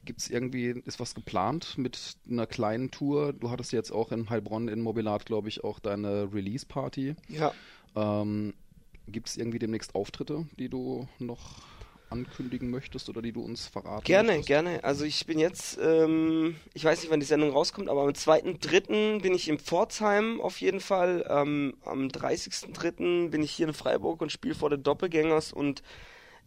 Gibt 0.06 0.20
es 0.20 0.30
irgendwie, 0.30 0.82
ist 0.86 1.00
was 1.00 1.16
geplant 1.16 1.78
mit 1.78 2.18
einer 2.30 2.46
kleinen 2.46 2.92
Tour? 2.92 3.32
Du 3.32 3.50
hattest 3.50 3.72
jetzt 3.72 3.92
auch 3.92 4.12
in 4.12 4.30
Heilbronn 4.30 4.68
in 4.68 4.82
Mobilat, 4.82 5.26
glaube 5.26 5.48
ich, 5.48 5.64
auch 5.64 5.80
deine 5.80 6.34
Release-Party. 6.34 7.16
Ja. 7.30 7.54
Ähm, 7.96 8.54
Gibt 9.08 9.28
es 9.30 9.38
irgendwie 9.38 9.60
demnächst 9.60 9.96
Auftritte, 9.96 10.46
die 10.58 10.70
du 10.70 11.08
noch 11.20 11.62
ankündigen 12.10 12.70
möchtest 12.70 13.10
oder 13.10 13.22
die 13.22 13.32
du 13.32 13.42
uns 13.42 13.68
verraten 13.68 14.04
Gerne, 14.06 14.28
möchtest? 14.30 14.48
gerne. 14.48 14.84
Also 14.84 15.04
ich 15.04 15.26
bin 15.26 15.40
jetzt, 15.40 15.80
ähm, 15.82 16.56
ich 16.74 16.86
weiß 16.86 17.02
nicht, 17.02 17.12
wann 17.12 17.20
die 17.20 17.26
Sendung 17.26 17.50
rauskommt, 17.52 17.90
aber 17.90 18.04
am 18.04 18.10
2.3. 18.10 19.20
bin 19.22 19.34
ich 19.34 19.50
in 19.50 19.58
Pforzheim 19.60 20.40
auf 20.40 20.62
jeden 20.62 20.80
Fall. 20.80 21.26
Ähm, 21.28 21.74
am 21.84 22.08
30.3. 22.10 23.30
bin 23.30 23.42
ich 23.42 23.52
hier 23.52 23.68
in 23.68 23.74
Freiburg 23.74 24.22
und 24.22 24.32
spiele 24.32 24.56
vor 24.56 24.70
den 24.70 24.84
Doppelgängers 24.84 25.52
und 25.54 25.82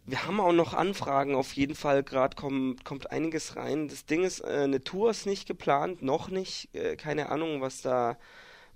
wir 0.05 0.25
haben 0.25 0.39
auch 0.39 0.53
noch 0.53 0.73
Anfragen 0.73 1.35
auf 1.35 1.51
jeden 1.53 1.75
Fall. 1.75 2.01
Gerade 2.01 2.37
kommt, 2.37 2.85
kommt 2.85 3.11
einiges 3.11 3.57
rein. 3.57 3.89
Das 3.89 4.05
Ding 4.05 4.23
ist, 4.23 4.39
äh, 4.39 4.61
eine 4.63 4.81
Tour 4.81 5.11
ist 5.11 5.25
nicht 5.25 5.47
geplant, 5.47 6.01
noch 6.01 6.29
nicht. 6.29 6.73
Äh, 6.73 6.95
keine 6.95 7.29
Ahnung, 7.29 7.59
was 7.59 7.81
da 7.81 8.17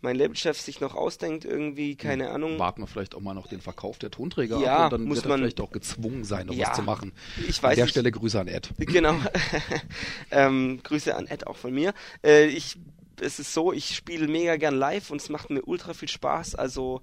mein 0.01 0.15
Labelchef 0.15 0.59
sich 0.59 0.81
noch 0.81 0.95
ausdenkt, 0.95 1.45
irgendwie, 1.45 1.95
keine 1.95 2.27
hm. 2.27 2.35
Ahnung. 2.35 2.59
Warten 2.59 2.81
wir 2.81 2.87
vielleicht 2.87 3.15
auch 3.15 3.21
mal 3.21 3.33
noch 3.33 3.47
den 3.47 3.61
Verkauf 3.61 3.99
der 3.99 4.11
Tonträger 4.11 4.59
ja, 4.59 4.77
ab 4.77 4.85
und 4.85 4.99
dann 4.99 5.07
muss 5.07 5.17
wird 5.17 5.27
man 5.27 5.39
vielleicht 5.39 5.61
auch 5.61 5.71
gezwungen 5.71 6.23
sein, 6.23 6.47
noch 6.47 6.55
ja, 6.55 6.69
was 6.69 6.75
zu 6.75 6.83
machen. 6.83 7.11
Ich 7.47 7.61
weiß 7.61 7.71
an 7.71 7.77
der 7.77 7.87
Stelle 7.87 8.11
Grüße 8.11 8.39
an 8.39 8.47
Ed. 8.47 8.71
Genau. 8.91 9.15
ähm, 10.31 10.81
Grüße 10.83 11.15
an 11.15 11.27
Ed 11.27 11.47
auch 11.47 11.55
von 11.55 11.73
mir. 11.73 11.93
Äh, 12.23 12.47
ich, 12.47 12.77
es 13.21 13.39
ist 13.39 13.53
so, 13.53 13.71
ich 13.71 13.95
spiele 13.95 14.27
mega 14.27 14.57
gern 14.57 14.75
live 14.75 15.11
und 15.11 15.21
es 15.21 15.29
macht 15.29 15.49
mir 15.49 15.63
ultra 15.63 15.93
viel 15.93 16.09
Spaß. 16.09 16.55
Also 16.55 17.01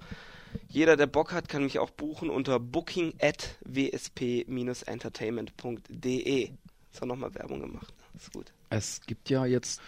jeder, 0.68 0.96
der 0.96 1.06
Bock 1.06 1.32
hat, 1.32 1.48
kann 1.48 1.62
mich 1.62 1.78
auch 1.78 1.90
buchen 1.90 2.28
unter 2.30 2.58
booking 2.60 3.14
at 3.20 3.56
wsp-entertainment.de. 3.64 6.50
So 6.92 7.06
nochmal 7.06 7.34
Werbung 7.34 7.60
gemacht. 7.60 7.94
Ist 8.16 8.32
gut. 8.32 8.52
Es 8.70 9.00
gibt 9.06 9.30
ja 9.30 9.46
jetzt 9.46 9.80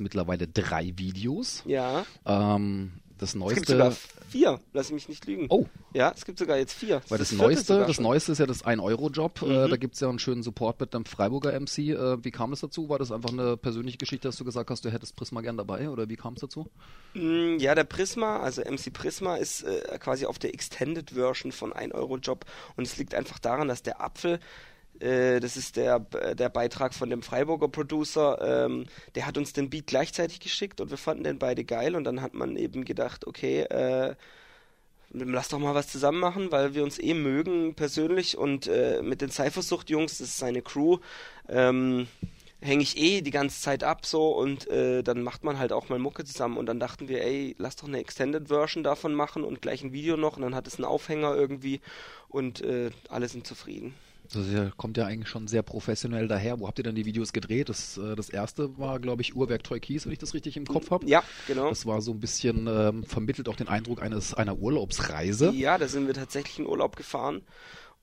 mittlerweile 0.00 0.46
drei 0.48 0.92
Videos. 0.96 1.62
Ja. 1.66 2.04
Ähm, 2.24 2.92
Das 3.18 3.30
Es 3.30 3.34
neueste. 3.34 3.54
gibt 3.60 3.68
sogar 3.68 3.92
vier, 4.28 4.60
lass 4.74 4.92
mich 4.92 5.08
nicht 5.08 5.24
lügen. 5.24 5.46
Oh. 5.48 5.64
Ja, 5.94 6.12
es 6.14 6.26
gibt 6.26 6.38
sogar 6.38 6.58
jetzt 6.58 6.74
vier. 6.74 7.00
Weil 7.08 7.16
das, 7.16 7.30
vierte 7.30 7.42
Neueste, 7.44 7.84
das. 7.86 7.98
Neueste 7.98 8.32
ist 8.32 8.38
ja 8.38 8.44
das 8.46 8.62
1-Euro-Job. 8.62 9.40
Äh, 9.40 9.46
Mhm. 9.66 9.70
da 9.70 9.76
gibt's 9.78 10.00
ja 10.00 10.10
einen 10.10 10.18
schönen 10.18 10.42
Support 10.42 10.78
mit 10.80 10.94
einem 10.94 11.06
Freiburger 11.06 11.54
MC. 11.58 11.92
Äh, 11.92 12.22
wie 12.22 12.30
kam 12.30 12.52
es 12.52 12.60
dazu? 12.60 12.90
War 12.90 12.98
das 12.98 13.10
einfach 13.12 13.30
eine 13.30 13.56
persönliche 13.56 13.96
Geschichte, 13.96 14.28
dass 14.28 14.36
du 14.36 14.44
gesagt 14.44 14.68
hast, 14.68 14.84
du 14.84 14.92
hättest 14.92 15.16
Prisma 15.16 15.40
gern 15.40 15.56
dabei? 15.56 15.88
Oder 15.88 16.10
wie 16.10 16.16
kam 16.16 16.34
es 16.34 16.40
dazu? 16.42 16.68
Mm, 17.14 17.56
Ja, 17.58 17.74
der 17.74 17.84
Prisma, 17.84 18.40
also 18.40 18.60
MC 18.60 18.92
Prisma 18.92 19.36
ist 19.36 19.62
äh, 19.62 19.96
quasi 19.98 20.26
auf 20.26 20.38
der 20.38 20.52
Extended 20.52 21.12
Version 21.12 21.52
von 21.52 21.72
1 21.72 21.94
Euro 21.94 22.18
Job 22.18 22.44
und 22.76 22.86
es 22.86 22.98
liegt 22.98 23.14
einfach 23.14 23.38
daran, 23.38 23.68
dass 23.68 23.82
der 23.82 24.02
Apfel, 24.02 24.40
äh, 25.00 25.40
das 25.40 25.56
ist 25.56 25.76
der, 25.76 26.00
der 26.00 26.48
Beitrag 26.48 26.94
von 26.94 27.10
dem 27.10 27.22
Freiburger 27.22 27.68
Producer, 27.68 28.66
ähm, 28.66 28.86
der 29.14 29.26
hat 29.26 29.38
uns 29.38 29.52
den 29.52 29.70
Beat 29.70 29.86
gleichzeitig 29.86 30.40
geschickt 30.40 30.80
und 30.80 30.90
wir 30.90 30.98
fanden 30.98 31.24
den 31.24 31.38
beide 31.38 31.64
geil. 31.64 31.94
Und 31.96 32.04
dann 32.04 32.22
hat 32.22 32.34
man 32.34 32.56
eben 32.56 32.84
gedacht, 32.84 33.26
okay, 33.26 33.62
äh, 33.62 34.14
lass 35.10 35.48
doch 35.48 35.58
mal 35.58 35.74
was 35.74 35.88
zusammen 35.88 36.20
machen, 36.20 36.52
weil 36.52 36.74
wir 36.74 36.82
uns 36.82 36.98
eh 36.98 37.14
mögen 37.14 37.74
persönlich. 37.74 38.36
Und 38.36 38.66
äh, 38.66 39.02
mit 39.02 39.20
den 39.20 39.30
Cyphersucht-Jungs, 39.30 40.18
das 40.18 40.28
ist 40.28 40.38
seine 40.38 40.62
Crew, 40.62 40.98
ähm, 41.48 42.08
hänge 42.60 42.82
ich 42.82 42.96
eh 42.96 43.20
die 43.20 43.30
ganze 43.30 43.60
Zeit 43.60 43.84
ab 43.84 44.06
so. 44.06 44.30
Und 44.30 44.68
äh, 44.68 45.02
dann 45.02 45.22
macht 45.22 45.44
man 45.44 45.58
halt 45.58 45.72
auch 45.72 45.88
mal 45.88 45.98
Mucke 45.98 46.24
zusammen. 46.24 46.56
Und 46.56 46.66
dann 46.66 46.80
dachten 46.80 47.08
wir, 47.08 47.22
ey, 47.22 47.54
lass 47.58 47.76
doch 47.76 47.88
eine 47.88 47.98
Extended 47.98 48.48
Version 48.48 48.82
davon 48.82 49.14
machen 49.14 49.44
und 49.44 49.62
gleich 49.62 49.82
ein 49.82 49.92
Video 49.92 50.16
noch. 50.16 50.36
Und 50.36 50.42
dann 50.42 50.54
hat 50.54 50.66
es 50.66 50.76
einen 50.76 50.84
Aufhänger 50.84 51.34
irgendwie. 51.34 51.80
Und 52.28 52.60
äh, 52.62 52.90
alle 53.08 53.28
sind 53.28 53.46
zufrieden. 53.46 53.94
Das 54.32 54.76
kommt 54.76 54.96
ja 54.96 55.06
eigentlich 55.06 55.28
schon 55.28 55.48
sehr 55.48 55.62
professionell 55.62 56.28
daher. 56.28 56.60
Wo 56.60 56.66
habt 56.66 56.78
ihr 56.78 56.84
denn 56.84 56.94
die 56.94 57.04
Videos 57.04 57.32
gedreht? 57.32 57.68
Das, 57.68 57.98
äh, 57.98 58.14
das 58.16 58.28
erste 58.28 58.78
war, 58.78 58.98
glaube 59.00 59.22
ich, 59.22 59.34
Uhrwerk 59.36 59.64
Toy 59.64 59.80
Keys, 59.80 60.06
wenn 60.06 60.12
ich 60.12 60.18
das 60.18 60.34
richtig 60.34 60.56
im 60.56 60.66
Kopf 60.66 60.90
habe. 60.90 61.06
Ja, 61.06 61.22
genau. 61.46 61.68
Das 61.68 61.86
war 61.86 62.00
so 62.00 62.12
ein 62.12 62.20
bisschen, 62.20 62.66
ähm, 62.66 63.04
vermittelt 63.04 63.48
auch 63.48 63.56
den 63.56 63.68
Eindruck 63.68 64.02
eines 64.02 64.34
einer 64.34 64.58
Urlaubsreise. 64.58 65.50
Ja, 65.50 65.78
da 65.78 65.88
sind 65.88 66.06
wir 66.06 66.14
tatsächlich 66.14 66.58
in 66.58 66.66
Urlaub 66.66 66.96
gefahren. 66.96 67.42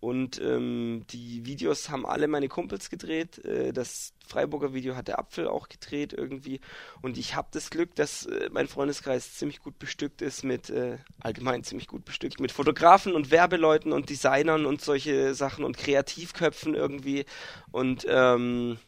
Und 0.03 0.37
ähm, 0.41 1.05
die 1.11 1.45
Videos 1.45 1.87
haben 1.87 2.05
alle 2.05 2.27
meine 2.27 2.49
Kumpels 2.49 2.89
gedreht. 2.89 3.37
Äh, 3.45 3.71
das 3.71 4.11
Freiburger 4.27 4.73
Video 4.73 4.97
hat 4.97 5.07
der 5.07 5.17
Apfel 5.17 5.47
auch 5.47 5.69
gedreht 5.69 6.11
irgendwie. 6.11 6.59
Und 7.01 7.17
ich 7.17 7.37
habe 7.37 7.47
das 7.51 7.69
Glück, 7.69 7.95
dass 7.95 8.25
äh, 8.25 8.49
mein 8.51 8.67
Freundeskreis 8.67 9.35
ziemlich 9.35 9.61
gut 9.61 9.79
bestückt 9.79 10.21
ist 10.21 10.43
mit, 10.43 10.69
äh, 10.69 10.97
allgemein 11.21 11.63
ziemlich 11.63 11.87
gut 11.87 12.03
bestückt, 12.03 12.41
mit 12.41 12.51
Fotografen 12.51 13.13
und 13.13 13.31
Werbeleuten 13.31 13.93
und 13.93 14.09
Designern 14.09 14.65
und 14.65 14.81
solche 14.81 15.33
Sachen 15.35 15.63
und 15.63 15.77
Kreativköpfen 15.77 16.75
irgendwie. 16.75 17.23
Und 17.71 18.05
ähm, 18.09 18.79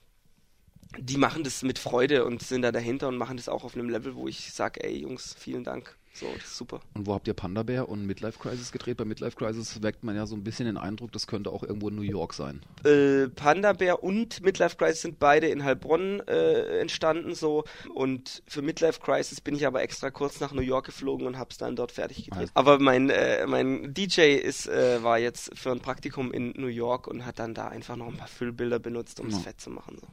die 0.98 1.16
machen 1.16 1.46
das 1.46 1.64
mit 1.64 1.80
Freude 1.80 2.26
und 2.26 2.44
sind 2.44 2.64
da 2.64 2.74
dahinter 2.74 3.08
und 3.08 3.16
machen 3.16 3.38
das 3.38 3.48
auch 3.48 3.64
auf 3.64 3.76
einem 3.76 3.90
Level, 3.90 4.16
wo 4.16 4.28
ich 4.28 4.52
sage, 4.52 4.84
ey 4.84 4.98
Jungs, 4.98 5.34
vielen 5.40 5.64
Dank. 5.64 5.98
So, 6.16 6.26
das 6.34 6.46
ist 6.46 6.58
super. 6.58 6.80
Und 6.96 7.06
wo 7.06 7.14
habt 7.14 7.28
ihr 7.28 7.34
Panda 7.34 7.62
Bear 7.64 7.88
und 7.90 8.06
Midlife 8.06 8.40
Crisis 8.40 8.72
gedreht? 8.72 8.98
Bei 8.98 9.06
Midlife 9.06 9.36
Crisis 9.38 9.82
weckt 9.84 10.04
man 10.04 10.16
ja 10.16 10.26
so 10.26 10.36
ein 10.36 10.44
bisschen 10.44 10.66
den 10.66 10.78
Eindruck, 10.78 11.12
das 11.12 11.28
könnte 11.28 11.52
auch 11.52 11.62
irgendwo 11.62 11.90
in 11.90 11.96
New 11.96 12.02
York 12.02 12.34
sein. 12.34 12.62
äh, 12.84 13.28
Panda 13.30 13.74
Bear 13.74 14.04
und 14.04 14.42
Midlife 14.42 14.78
Crisis 14.78 15.02
sind 15.04 15.20
beide 15.20 15.48
in 15.48 15.64
Heilbronn 15.64 16.22
äh, 16.28 16.80
entstanden 16.80 17.36
so 17.36 17.66
und 17.94 18.42
für 18.48 18.62
Midlife 18.62 19.00
Crisis 19.00 19.42
bin 19.42 19.56
ich 19.56 19.68
aber 19.68 19.84
extra 19.84 20.10
kurz 20.10 20.40
nach 20.40 20.54
New 20.54 20.62
York 20.62 20.86
geflogen 20.88 21.28
und 21.28 21.38
hab's 21.38 21.58
dann 21.58 21.76
dort 21.76 21.92
fertig 21.92 22.26
gedreht. 22.26 22.50
Ah. 22.56 22.60
Aber 22.60 22.80
mein 22.80 22.96
mein, 22.96 23.10
äh, 23.10 23.46
mein 23.46 23.94
DJ 23.94 24.36
ist, 24.36 24.68
äh, 24.70 25.04
war 25.04 25.20
jetzt 25.20 25.52
für 25.58 25.70
ein 25.72 25.82
Praktikum 25.82 26.32
in 26.32 26.54
New 26.56 26.68
York 26.68 27.08
und 27.08 27.26
hat 27.26 27.40
dann 27.40 27.54
da 27.54 27.68
einfach 27.68 27.98
noch 27.98 28.08
ein 28.08 28.16
paar 28.16 28.30
Füllbilder 28.30 28.80
benutzt, 28.80 29.20
um 29.20 29.28
es 29.28 29.34
Ja. 29.34 29.40
fett 29.42 29.60
zu 29.60 29.70
machen. 29.70 29.98
So. 30.00 30.08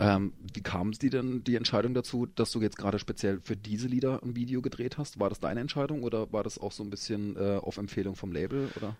Ähm, 0.00 0.32
wie 0.52 0.60
kam 0.60 0.88
es 0.88 0.98
dir 0.98 1.10
denn, 1.10 1.44
die 1.44 1.54
Entscheidung 1.54 1.94
dazu, 1.94 2.26
dass 2.26 2.50
du 2.50 2.60
jetzt 2.60 2.76
gerade 2.76 2.98
speziell 2.98 3.40
für 3.40 3.56
diese 3.56 3.86
Lieder 3.86 4.20
ein 4.24 4.34
Video 4.34 4.62
gedreht 4.62 4.98
hast? 4.98 5.20
War 5.20 5.28
das 5.28 5.38
deine 5.44 5.60
Entscheidung 5.60 6.02
oder 6.02 6.32
war 6.32 6.42
das 6.42 6.58
auch 6.58 6.72
so 6.72 6.82
ein 6.82 6.90
bisschen 6.90 7.36
äh, 7.36 7.58
auf 7.58 7.76
Empfehlung 7.76 8.16
vom 8.16 8.32
Label? 8.32 8.70
Oder? 8.76 8.96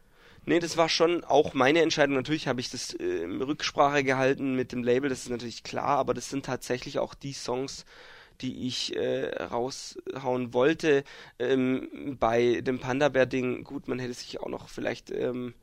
Nee, 0.46 0.60
das 0.60 0.76
war 0.76 0.88
schon 0.88 1.24
auch 1.24 1.54
meine 1.54 1.80
Entscheidung. 1.80 2.16
Natürlich 2.16 2.46
habe 2.46 2.60
ich 2.60 2.70
das 2.70 2.92
äh, 2.94 3.24
in 3.24 3.40
Rücksprache 3.40 4.04
gehalten 4.04 4.54
mit 4.54 4.72
dem 4.72 4.84
Label, 4.84 5.08
das 5.08 5.20
ist 5.20 5.30
natürlich 5.30 5.62
klar, 5.62 5.98
aber 5.98 6.14
das 6.14 6.28
sind 6.28 6.44
tatsächlich 6.44 6.98
auch 6.98 7.14
die 7.14 7.32
Songs, 7.32 7.84
die 8.40 8.66
ich 8.66 8.94
äh, 8.96 9.34
raushauen 9.44 10.52
wollte. 10.52 11.04
Ähm, 11.38 12.16
bei 12.20 12.60
dem 12.60 12.78
Panda-Bär-Ding, 12.78 13.64
gut, 13.64 13.88
man 13.88 13.98
hätte 13.98 14.14
sich 14.14 14.40
auch 14.40 14.48
noch 14.48 14.68
vielleicht 14.68 15.10
ähm, 15.10 15.54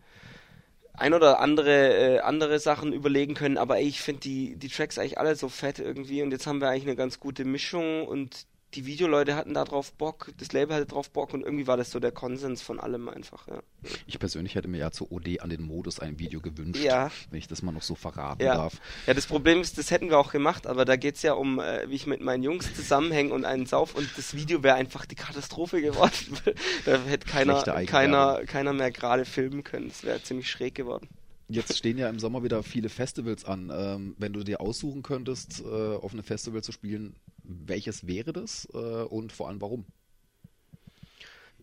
ein 0.93 1.13
oder 1.13 1.39
andere 1.39 2.17
äh, 2.17 2.19
andere 2.19 2.59
Sachen 2.59 2.91
überlegen 2.91 3.33
können, 3.33 3.57
aber 3.57 3.77
ey, 3.77 3.87
ich 3.87 4.01
finde 4.01 4.21
die, 4.21 4.55
die 4.55 4.69
Tracks 4.69 4.97
eigentlich 4.97 5.19
alle 5.19 5.35
so 5.35 5.49
fett 5.49 5.79
irgendwie 5.79 6.23
und 6.23 6.31
jetzt 6.31 6.47
haben 6.47 6.59
wir 6.59 6.69
eigentlich 6.69 6.83
eine 6.83 6.95
ganz 6.95 7.19
gute 7.19 7.45
Mischung 7.45 8.07
und 8.07 8.45
die 8.73 8.85
Videoleute 8.85 9.35
hatten 9.35 9.53
da 9.53 9.65
drauf 9.65 9.91
Bock, 9.93 10.31
das 10.37 10.51
Label 10.53 10.75
hatte 10.75 10.85
drauf 10.85 11.09
Bock 11.09 11.33
und 11.33 11.43
irgendwie 11.43 11.67
war 11.67 11.77
das 11.77 11.91
so 11.91 11.99
der 11.99 12.11
Konsens 12.11 12.61
von 12.61 12.79
allem 12.79 13.09
einfach, 13.09 13.47
ja. 13.47 13.61
Ich 14.07 14.17
persönlich 14.19 14.55
hätte 14.55 14.67
mir 14.67 14.77
ja 14.77 14.91
zu 14.91 15.11
OD 15.11 15.41
an 15.41 15.49
den 15.49 15.63
Modus 15.63 15.99
ein 15.99 16.19
Video 16.19 16.39
gewünscht, 16.39 16.81
Ja. 16.83 17.11
wenn 17.29 17.39
ich 17.39 17.47
das 17.47 17.61
mal 17.61 17.71
noch 17.71 17.81
so 17.81 17.95
verraten 17.95 18.43
Ja. 18.43 18.55
darf. 18.55 18.79
Ja, 19.07 19.13
das 19.13 19.25
Problem 19.25 19.59
ist, 19.61 19.77
das 19.77 19.91
hätten 19.91 20.09
wir 20.09 20.17
auch 20.19 20.31
gemacht, 20.31 20.67
aber 20.67 20.85
da 20.85 20.95
geht's 20.95 21.21
ja 21.21 21.33
um, 21.33 21.59
äh, 21.59 21.89
wie 21.89 21.95
ich 21.95 22.07
mit 22.07 22.21
meinen 22.21 22.43
Jungs 22.43 22.73
zusammenhänge 22.75 23.33
und 23.33 23.45
einen 23.45 23.65
Sauf 23.65 23.95
und 23.95 24.09
das 24.17 24.35
Video 24.35 24.63
wäre 24.63 24.75
einfach 24.75 25.05
die 25.05 25.15
Katastrophe 25.15 25.81
geworden. 25.81 26.11
da 26.85 26.97
hätte 27.03 27.27
keiner, 27.27 27.61
keiner, 27.85 28.41
keiner 28.45 28.73
mehr 28.73 28.91
gerade 28.91 29.25
filmen 29.25 29.63
können. 29.63 29.89
Das 29.89 30.03
wäre 30.03 30.21
ziemlich 30.23 30.49
schräg 30.49 30.75
geworden. 30.75 31.07
Jetzt 31.51 31.77
stehen 31.77 31.97
ja 31.97 32.09
im 32.09 32.17
Sommer 32.17 32.43
wieder 32.43 32.63
viele 32.63 32.87
Festivals 32.87 33.43
an. 33.43 33.69
Ähm, 33.73 34.15
wenn 34.17 34.31
du 34.31 34.43
dir 34.43 34.61
aussuchen 34.61 35.03
könntest, 35.03 35.61
äh, 35.61 35.95
auf 35.95 36.13
einem 36.13 36.23
Festival 36.23 36.63
zu 36.63 36.71
spielen, 36.71 37.15
welches 37.43 38.07
wäre 38.07 38.31
das 38.31 38.67
äh, 38.73 38.77
und 39.03 39.33
vor 39.33 39.49
allem 39.49 39.59
warum? 39.59 39.85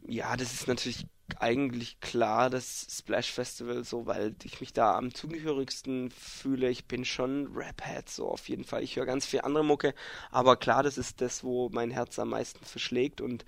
Ja, 0.07 0.37
das 0.37 0.53
ist 0.53 0.69
natürlich 0.69 1.07
eigentlich 1.39 2.01
klar, 2.01 2.51
das 2.51 2.87
Splash 2.91 3.31
Festival, 3.31 3.83
so, 3.85 4.07
weil 4.07 4.35
ich 4.45 4.61
mich 4.61 4.75
da 4.75 4.97
am 4.97 5.15
zugehörigsten 5.15 6.11
fühle. 6.11 6.69
Ich 6.69 6.87
bin 6.87 7.05
schon 7.07 7.55
Rap-Head, 7.55 8.11
so 8.11 8.29
auf 8.29 8.49
jeden 8.49 8.65
Fall. 8.65 8.83
Ich 8.83 8.97
höre 8.97 9.07
ganz 9.07 9.25
viel 9.25 9.41
andere 9.41 9.65
Mucke, 9.65 9.95
aber 10.31 10.57
klar, 10.57 10.83
das 10.83 10.99
ist 10.99 11.21
das, 11.23 11.45
wo 11.45 11.71
mein 11.71 11.91
Herz 11.91 12.19
am 12.19 12.31
meisten 12.31 12.65
verschlägt 12.65 13.21
und 13.23 13.47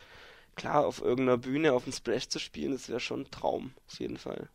klar, 0.56 0.86
auf 0.86 1.00
irgendeiner 1.02 1.38
Bühne 1.38 1.72
auf 1.74 1.84
dem 1.84 1.92
Splash 1.92 2.28
zu 2.28 2.38
spielen, 2.38 2.72
das 2.72 2.88
wäre 2.88 3.00
schon 3.00 3.22
ein 3.22 3.30
Traum, 3.30 3.72
auf 3.86 4.00
jeden 4.00 4.18
Fall. 4.18 4.48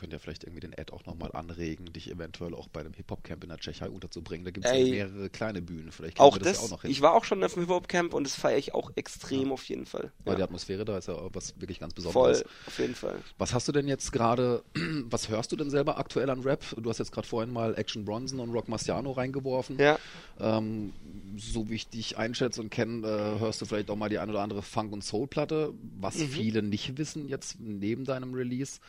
Ja. 0.00 0.06
Könnt 0.10 0.12
ihr 0.14 0.18
vielleicht 0.18 0.44
irgendwie 0.44 0.60
den 0.60 0.72
Ad 0.78 0.92
auch 0.92 1.04
nochmal 1.04 1.30
anregen, 1.32 1.92
dich 1.92 2.10
eventuell 2.10 2.54
auch 2.54 2.68
bei 2.68 2.82
dem 2.82 2.92
Hip-Hop-Camp 2.94 3.42
in 3.44 3.50
der 3.50 3.58
Tschechei 3.58 3.88
unterzubringen. 3.90 4.44
Da 4.44 4.50
gibt 4.50 4.64
es 4.66 4.72
ja 4.72 4.78
mehrere 4.84 5.28
kleine 5.30 5.60
Bühnen. 5.60 5.92
Vielleicht 5.92 6.18
Auch 6.18 6.36
wir 6.36 6.42
das, 6.42 6.56
ja 6.58 6.64
auch 6.64 6.70
noch 6.70 6.82
hin. 6.82 6.90
ich 6.90 7.00
war 7.02 7.14
auch 7.14 7.24
schon 7.24 7.42
auf 7.44 7.54
dem 7.54 7.60
Hip-Hop-Camp 7.64 8.14
und 8.14 8.24
das 8.24 8.34
feiere 8.34 8.58
ich 8.58 8.72
auch 8.74 8.90
extrem 8.96 9.52
auf 9.52 9.64
jeden 9.64 9.84
Fall. 9.86 10.10
Weil 10.24 10.36
die 10.36 10.40
Ja, 10.40 10.46
Atmosphäre 10.46 10.84
da 10.84 10.96
ist 10.98 11.08
ja 11.08 11.16
was 11.34 11.60
wirklich 11.60 11.78
ganz 11.80 11.92
voll, 11.94 12.04
Besonderes. 12.32 12.44
auf 12.66 12.78
jeden 12.78 12.94
Fall. 12.94 13.18
Was 13.38 13.52
hast 13.52 13.68
du 13.68 13.72
denn 13.72 13.88
jetzt 13.88 14.10
gerade, 14.12 14.62
was 15.04 15.28
hörst 15.28 15.52
du 15.52 15.56
denn 15.56 15.70
selber 15.70 15.98
aktuell 15.98 16.30
an 16.30 16.40
Rap? 16.40 16.64
Du 16.80 16.88
hast 16.88 16.98
jetzt 16.98 17.12
gerade 17.12 17.26
vorhin 17.28 17.52
mal 17.52 17.74
Action 17.76 18.04
Bronson 18.04 18.40
und 18.40 18.50
Rock 18.50 18.68
Marciano 18.68 19.10
reingeworfen. 19.12 19.78
Ja. 19.78 19.98
Ähm, 20.38 20.92
so 21.36 21.68
wie 21.68 21.74
ich 21.74 21.88
dich 21.88 22.16
einschätze 22.18 22.60
und 22.60 22.70
kenne, 22.70 23.06
äh, 23.06 23.38
hörst 23.40 23.60
du 23.60 23.66
vielleicht 23.66 23.90
auch 23.90 23.96
mal 23.96 24.08
die 24.08 24.18
ein 24.18 24.30
oder 24.30 24.40
andere 24.40 24.62
Funk- 24.62 24.92
und 24.92 25.04
Soul-Platte. 25.04 25.74
Was 26.00 26.16
Mhm. 26.16 26.28
viele 26.28 26.62
nicht 26.62 26.96
wissen 26.98 27.28
jetzt 27.28 27.60
neben 27.60 28.04
deinem 28.04 28.32
Release, 28.34 28.80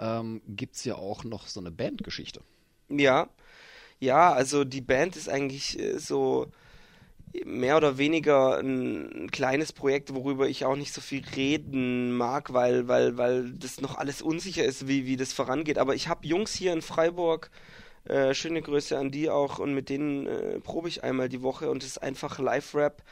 ähm, 0.00 0.40
gibt 0.48 0.76
es 0.76 0.84
ja 0.84 0.96
auch 0.96 1.22
noch 1.24 1.46
so 1.46 1.60
eine 1.60 1.70
Bandgeschichte. 1.70 2.40
Ja, 2.88 3.28
ja, 4.00 4.32
also 4.32 4.64
die 4.64 4.80
Band 4.80 5.14
ist 5.16 5.28
eigentlich 5.28 5.78
äh, 5.78 5.98
so 5.98 6.50
mehr 7.44 7.76
oder 7.76 7.98
weniger 7.98 8.58
ein, 8.58 9.24
ein 9.26 9.30
kleines 9.30 9.72
Projekt, 9.72 10.14
worüber 10.14 10.48
ich 10.48 10.64
auch 10.64 10.74
nicht 10.74 10.92
so 10.92 11.00
viel 11.00 11.22
reden 11.36 12.12
mag, 12.12 12.52
weil, 12.52 12.88
weil, 12.88 13.18
weil 13.18 13.52
das 13.52 13.80
noch 13.80 13.98
alles 13.98 14.22
unsicher 14.22 14.64
ist, 14.64 14.88
wie, 14.88 15.06
wie 15.06 15.16
das 15.16 15.32
vorangeht. 15.32 15.78
Aber 15.78 15.94
ich 15.94 16.08
habe 16.08 16.26
Jungs 16.26 16.52
hier 16.54 16.72
in 16.72 16.82
Freiburg, 16.82 17.50
äh, 18.04 18.34
schöne 18.34 18.62
Grüße 18.62 18.98
an 18.98 19.10
die 19.10 19.30
auch, 19.30 19.58
und 19.58 19.74
mit 19.74 19.90
denen 19.90 20.26
äh, 20.26 20.60
probe 20.60 20.88
ich 20.88 21.04
einmal 21.04 21.28
die 21.28 21.42
Woche 21.42 21.70
und 21.70 21.82
es 21.82 21.90
ist 21.90 21.98
einfach 21.98 22.38
Live-Rap 22.38 23.02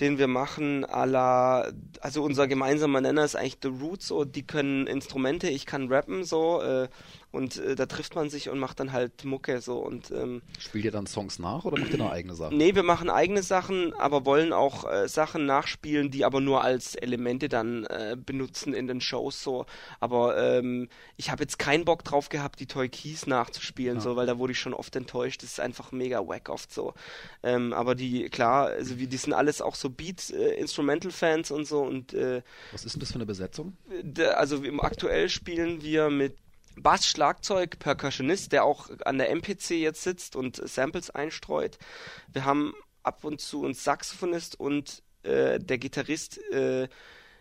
den 0.00 0.18
wir 0.18 0.26
machen, 0.26 0.84
à 0.84 1.06
la, 1.06 1.72
also 2.00 2.22
unser 2.22 2.46
gemeinsamer 2.46 3.00
Nenner 3.00 3.24
ist 3.24 3.36
eigentlich 3.36 3.58
The 3.62 3.68
Roots, 3.68 4.08
so, 4.08 4.24
die 4.24 4.46
können 4.46 4.86
Instrumente, 4.86 5.48
ich 5.48 5.64
kann 5.64 5.90
rappen, 5.90 6.24
so, 6.24 6.60
äh, 6.60 6.88
und 7.36 7.58
äh, 7.58 7.74
da 7.76 7.86
trifft 7.86 8.14
man 8.16 8.30
sich 8.30 8.48
und 8.48 8.58
macht 8.58 8.80
dann 8.80 8.90
halt 8.92 9.24
Mucke, 9.24 9.60
so, 9.60 9.78
und, 9.78 10.10
ähm, 10.10 10.42
Spielt 10.58 10.84
ihr 10.86 10.90
dann 10.90 11.06
Songs 11.06 11.38
nach 11.38 11.64
oder 11.64 11.78
macht 11.78 11.92
ihr 11.92 11.98
noch 11.98 12.10
eigene 12.10 12.34
Sachen? 12.34 12.56
nee, 12.56 12.74
wir 12.74 12.82
machen 12.82 13.08
eigene 13.10 13.42
Sachen, 13.44 13.92
aber 13.94 14.24
wollen 14.26 14.52
auch 14.52 14.90
äh, 14.90 15.06
Sachen 15.08 15.46
nachspielen, 15.46 16.10
die 16.10 16.24
aber 16.24 16.40
nur 16.40 16.64
als 16.64 16.94
Elemente 16.96 17.48
dann 17.48 17.84
äh, 17.84 18.16
benutzen 18.18 18.74
in 18.74 18.88
den 18.88 19.00
Shows, 19.00 19.42
so, 19.42 19.66
aber 20.00 20.36
ähm, 20.36 20.88
ich 21.16 21.30
habe 21.30 21.42
jetzt 21.44 21.58
keinen 21.58 21.84
Bock 21.84 22.02
drauf 22.02 22.28
gehabt, 22.28 22.58
die 22.58 22.66
Toy 22.66 22.88
Keys 22.88 23.26
nachzuspielen, 23.26 23.98
Ja. 23.98 24.00
so, 24.02 24.16
weil 24.16 24.26
da 24.26 24.38
wurde 24.38 24.52
ich 24.52 24.58
schon 24.58 24.74
oft 24.74 24.96
enttäuscht, 24.96 25.42
das 25.42 25.50
ist 25.52 25.60
einfach 25.60 25.92
mega 25.92 26.26
wack 26.26 26.48
oft 26.48 26.72
so, 26.72 26.94
ähm, 27.42 27.72
aber 27.74 27.94
die, 27.94 28.28
klar, 28.30 28.66
also 28.68 28.98
wie, 28.98 29.06
die 29.06 29.16
sind 29.18 29.34
alles 29.34 29.60
auch 29.60 29.74
so 29.76 29.90
Beat-Instrumental-Fans 29.90 31.50
und 31.50 31.66
so 31.66 31.82
und 31.82 32.14
äh, 32.14 32.42
Was 32.72 32.84
ist 32.84 32.94
denn 32.94 33.00
das 33.00 33.10
für 33.10 33.16
eine 33.16 33.26
Besetzung? 33.26 33.76
d- 34.02 34.24
also 34.26 34.56
im 34.62 34.80
aktuell 34.80 35.28
spielen 35.28 35.82
wir 35.82 36.10
mit 36.10 36.36
Bass, 36.76 37.06
Schlagzeug, 37.06 37.78
Percussionist, 37.78 38.52
der 38.52 38.64
auch 38.64 38.90
an 39.04 39.18
der 39.18 39.30
MPC 39.30 39.70
jetzt 39.70 40.02
sitzt 40.02 40.36
und 40.36 40.56
Samples 40.56 41.10
einstreut. 41.10 41.78
Wir 42.32 42.44
haben 42.44 42.74
ab 43.02 43.24
und 43.24 43.40
zu 43.40 43.64
einen 43.64 43.74
Saxophonist 43.74 44.58
und 44.58 45.02
äh, 45.22 45.58
der 45.58 45.78
Gitarrist 45.78 46.38
äh, 46.52 46.88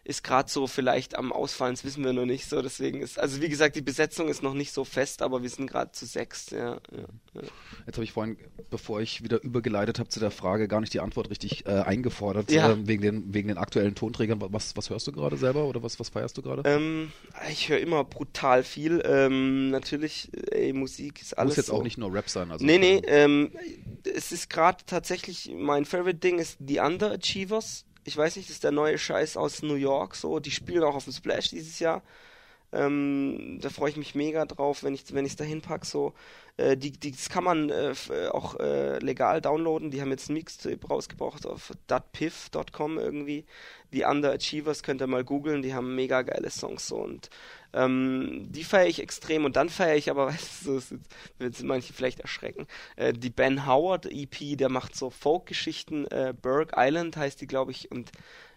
ist 0.06 0.24
gerade 0.24 0.50
so 0.50 0.68
vielleicht 0.68 1.18
am 1.18 1.34
Ausfallen, 1.34 1.74
das 1.74 1.84
wissen 1.84 2.04
wir 2.06 2.14
noch 2.14 2.28
nicht 2.28 2.48
so. 2.48 2.62
Deswegen 2.62 3.02
ist, 3.02 3.20
also 3.20 3.42
wie 3.42 3.50
gesagt, 3.50 3.76
die 3.76 3.82
Besetzung 3.82 4.30
ist 4.30 4.44
noch 4.44 4.54
nicht 4.54 4.72
so 4.72 4.84
fest, 4.84 5.24
aber 5.24 5.42
wir 5.42 5.50
sind 5.50 5.66
gerade 5.66 5.92
zu 5.94 6.06
sechs. 6.06 6.52
Ja, 6.52 6.76
ja, 6.92 7.08
ja. 7.34 7.42
Jetzt 7.88 7.96
habe 7.96 8.04
ich 8.04 8.12
vorhin, 8.12 8.38
bevor 8.70 9.02
ich 9.02 9.24
wieder 9.24 9.42
übergeleitet 9.42 9.98
habe 9.98 10.08
zu 10.08 10.20
der 10.20 10.30
Frage, 10.30 10.68
gar 10.68 10.80
nicht 10.80 10.94
die 10.94 11.00
Antwort 11.00 11.32
richtig 11.32 11.66
äh, 11.66 11.72
eingefordert, 11.72 12.52
äh, 12.52 12.88
wegen, 12.88 13.02
den, 13.02 13.34
wegen 13.34 13.48
den 13.48 13.58
aktuellen 13.58 13.96
Tonträgern. 13.96 14.40
Was, 14.50 14.78
was 14.78 14.92
hörst 14.92 15.08
du 15.08 15.12
gerade 15.12 15.38
selber 15.38 15.66
oder 15.66 15.82
was, 15.82 16.00
was 16.00 16.10
feierst 16.10 16.38
du 16.38 16.44
gerade? 16.44 16.62
Ähm, 16.70 17.12
ich 17.50 17.70
höre 17.70 17.80
immer 17.80 18.04
brutal 18.04 18.64
viel. 18.64 19.02
Ähm, 19.04 19.72
natürlich, 19.72 20.30
ey, 20.52 20.72
Musik 20.72 21.20
ist 21.20 21.36
alles. 21.36 21.54
Muss 21.54 21.58
jetzt 21.58 21.66
so. 21.68 21.74
auch 21.74 21.84
nicht 21.84 21.98
nur 21.98 22.14
Rap 22.14 22.30
sein. 22.30 22.52
Also 22.52 22.64
nee, 22.64 22.78
nee, 22.78 23.02
ähm, 23.08 23.52
es 24.04 24.32
ist 24.32 24.52
gerade 24.52 24.84
tatsächlich, 24.86 25.52
mein 25.52 25.86
Favorite 25.86 26.20
Ding 26.20 26.38
ist 26.38 26.60
The 26.64 26.82
Underachievers. 26.82 27.86
Ich 28.06 28.16
weiß 28.16 28.36
nicht, 28.36 28.50
das 28.50 28.58
ist 28.58 28.64
der 28.64 28.72
neue 28.72 28.98
Scheiß 29.00 29.36
aus 29.36 29.64
New 29.64 29.76
York, 29.76 30.16
so. 30.16 30.40
Die 30.40 30.52
spielen 30.52 30.84
auch 30.84 30.96
auf 30.96 31.06
dem 31.06 31.14
Splash 31.14 31.50
dieses 31.50 31.80
Jahr. 31.80 32.04
Ähm, 32.72 33.60
da 33.62 33.70
freue 33.70 33.90
ich 33.90 33.98
mich 33.98 34.16
mega 34.16 34.46
drauf, 34.46 34.84
wenn 34.84 34.94
ich 34.94 35.14
wenn 35.14 35.26
ich 35.26 35.36
da 35.36 35.44
hinpack. 35.44 35.86
So, 35.86 36.14
äh, 36.58 36.78
die, 36.78 36.92
die, 36.92 37.12
das 37.12 37.30
kann 37.30 37.44
man 37.44 37.70
äh, 37.70 37.94
äh, 38.10 38.28
auch 38.28 38.60
äh, 38.60 39.00
legal 39.00 39.42
downloaden. 39.42 39.92
Die 39.92 40.02
haben 40.02 40.12
jetzt 40.12 40.30
ein 40.30 40.34
Mixtape 40.34 40.86
rausgebracht 40.88 41.48
auf 41.48 41.74
datpiff.com 41.88 43.00
irgendwie. 43.00 43.46
Die 43.92 44.04
Underachievers 44.04 44.84
könnt 44.84 45.02
ihr 45.02 45.08
mal 45.08 45.24
googeln. 45.24 45.62
Die 45.64 45.74
haben 45.74 45.96
mega 45.96 46.22
geile 46.22 46.50
Songs 46.52 46.88
so 46.88 46.98
und 46.98 47.30
ähm, 47.76 48.46
die 48.50 48.64
feiere 48.64 48.88
ich 48.88 49.02
extrem 49.02 49.46
und 49.46 49.56
dann 49.58 49.70
feiere 49.70 49.98
ich 49.98 50.10
aber, 50.10 50.28
weißt 50.30 50.66
du, 50.66 50.80
so, 50.80 50.96
wird 51.40 51.62
manche 51.64 51.94
vielleicht 51.94 52.22
erschrecken. 52.22 52.68
Äh, 52.96 53.14
die 53.14 53.30
Ben 53.30 53.68
Howard 53.68 54.08
EP, 54.08 54.58
der 54.58 54.70
macht 54.70 54.96
so 54.96 55.10
Folk-Geschichten. 55.12 56.08
Äh, 56.08 56.34
Berg 56.42 56.74
Island 56.78 57.18
heißt 57.18 57.42
die, 57.42 57.48
glaube 57.48 57.72
ich, 57.72 57.92
und 57.92 58.12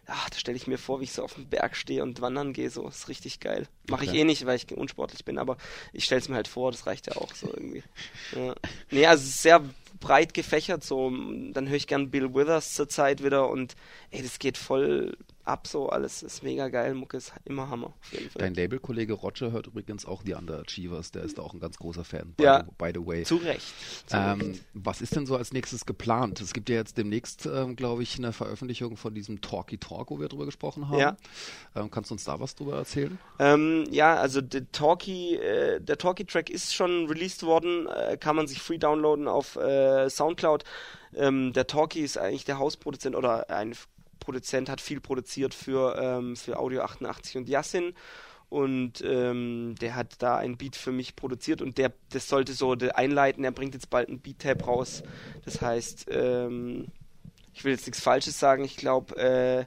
ach, 0.06 0.30
da 0.30 0.38
stelle 0.38 0.56
ich 0.56 0.66
mir 0.66 0.78
vor, 0.78 1.00
wie 1.00 1.04
ich 1.04 1.12
so 1.12 1.22
auf 1.22 1.34
dem 1.34 1.48
Berg 1.48 1.76
stehe 1.76 2.02
und 2.02 2.20
wandern 2.22 2.54
gehe, 2.54 2.70
so, 2.70 2.88
ist 2.88 3.08
richtig 3.08 3.40
geil. 3.40 3.68
Mache 3.90 4.04
ich 4.06 4.10
Okay. 4.10 4.20
eh 4.20 4.24
nicht, 4.24 4.46
weil 4.46 4.56
ich 4.56 4.70
unsportlich 4.72 5.24
bin, 5.24 5.38
aber 5.38 5.58
ich 5.92 6.04
stelle 6.04 6.20
es 6.20 6.28
mir 6.30 6.36
halt 6.36 6.48
vor, 6.48 6.70
das 6.72 6.86
reicht 6.86 7.06
ja 7.08 7.16
auch 7.16 7.34
so 7.34 7.48
irgendwie. 7.52 7.84
Ja. 8.32 8.54
Nee, 8.90 9.06
also 9.06 9.24
sehr 9.26 9.62
breit 10.00 10.34
gefächert, 10.34 10.84
so, 10.84 11.10
dann 11.10 11.68
höre 11.68 11.76
ich 11.76 11.86
gern 11.86 12.10
Bill 12.10 12.34
Withers 12.34 12.72
zur 12.72 12.88
Zeit 12.88 13.22
wieder 13.22 13.50
und 13.50 13.74
ey, 14.10 14.22
das 14.22 14.38
geht 14.38 14.56
voll 14.58 15.16
ab, 15.48 15.66
so, 15.66 15.88
alles 15.88 16.22
ist 16.22 16.42
mega 16.42 16.68
geil, 16.68 16.94
Mucke 16.94 17.16
ist 17.16 17.32
immer 17.44 17.68
Hammer. 17.70 17.92
Dein 18.34 18.54
Labelkollege 18.54 19.14
Roger 19.14 19.50
hört 19.50 19.66
übrigens 19.66 20.04
auch 20.06 20.22
die 20.22 20.34
Underachievers. 20.34 21.10
Der 21.12 21.22
ist 21.22 21.38
da 21.38 21.42
auch 21.42 21.54
ein 21.54 21.60
ganz 21.60 21.78
großer 21.78 22.04
Fan. 22.04 22.34
By, 22.36 22.44
Ja. 22.44 22.64
the, 22.64 22.70
by 22.78 22.90
the 22.94 23.04
way. 23.06 23.24
Zu 23.24 23.36
Recht. 23.36 23.66
Zu 24.06 24.16
Ähm, 24.16 24.40
Recht. 24.40 24.64
was 24.74 25.00
ist 25.00 25.16
denn 25.16 25.26
so 25.26 25.36
als 25.36 25.52
nächstes 25.52 25.86
geplant? 25.86 26.40
Es 26.40 26.52
gibt 26.52 26.68
ja 26.68 26.76
jetzt 26.76 26.98
demnächst, 26.98 27.46
ähm, 27.46 27.76
glaube 27.76 28.02
ich, 28.02 28.18
eine 28.18 28.32
Veröffentlichung 28.32 28.96
von 28.96 29.14
diesem 29.14 29.40
Talky 29.40 29.78
Talk, 29.78 30.10
wo 30.10 30.20
wir 30.20 30.28
drüber 30.28 30.46
gesprochen 30.46 30.88
haben. 30.88 30.98
Ja. 30.98 31.16
Ähm, 31.74 31.90
kannst 31.90 32.10
du 32.10 32.14
uns 32.14 32.24
da 32.24 32.38
was 32.40 32.54
drüber 32.54 32.76
erzählen? 32.76 33.18
Ähm, 33.38 33.86
ja, 33.90 34.14
also 34.16 34.40
der 34.40 34.70
Talkie, 34.72 35.36
äh, 35.36 35.80
der 35.80 35.98
Talkie-Track 35.98 36.50
ist 36.50 36.74
schon 36.74 37.06
released 37.06 37.42
worden, 37.42 37.86
äh, 37.88 38.16
kann 38.18 38.36
man 38.36 38.46
sich 38.46 38.60
free 38.60 38.78
downloaden 38.78 39.28
auf 39.28 39.56
äh, 39.56 40.08
Soundcloud. 40.10 40.64
Ähm, 41.16 41.52
der 41.54 41.66
Talkie 41.66 42.00
ist 42.00 42.18
eigentlich 42.18 42.44
der 42.44 42.58
Hausproduzent 42.58 43.16
oder 43.16 43.48
ein 43.50 43.74
Produzent, 44.18 44.68
hat 44.68 44.80
viel 44.80 45.00
produziert 45.00 45.54
für, 45.54 45.96
ähm, 46.00 46.36
für 46.36 46.58
Audio 46.58 46.82
88 46.82 47.36
und 47.36 47.48
Yassin. 47.48 47.94
Und 48.50 49.02
ähm, 49.04 49.74
der 49.80 49.94
hat 49.94 50.22
da 50.22 50.38
ein 50.38 50.56
Beat 50.56 50.74
für 50.74 50.92
mich 50.92 51.16
produziert 51.16 51.60
und 51.60 51.76
der, 51.76 51.92
das 52.10 52.28
sollte 52.28 52.54
so 52.54 52.74
einleiten. 52.94 53.44
Er 53.44 53.50
bringt 53.50 53.74
jetzt 53.74 53.90
bald 53.90 54.08
ein 54.08 54.20
Beat-Tab 54.20 54.66
raus. 54.66 55.02
Das 55.44 55.60
heißt, 55.60 56.06
ähm, 56.10 56.86
ich 57.52 57.64
will 57.64 57.72
jetzt 57.72 57.86
nichts 57.86 58.00
Falsches 58.00 58.38
sagen. 58.38 58.64
Ich 58.64 58.76
glaube, 58.76 59.16
äh, 59.16 59.64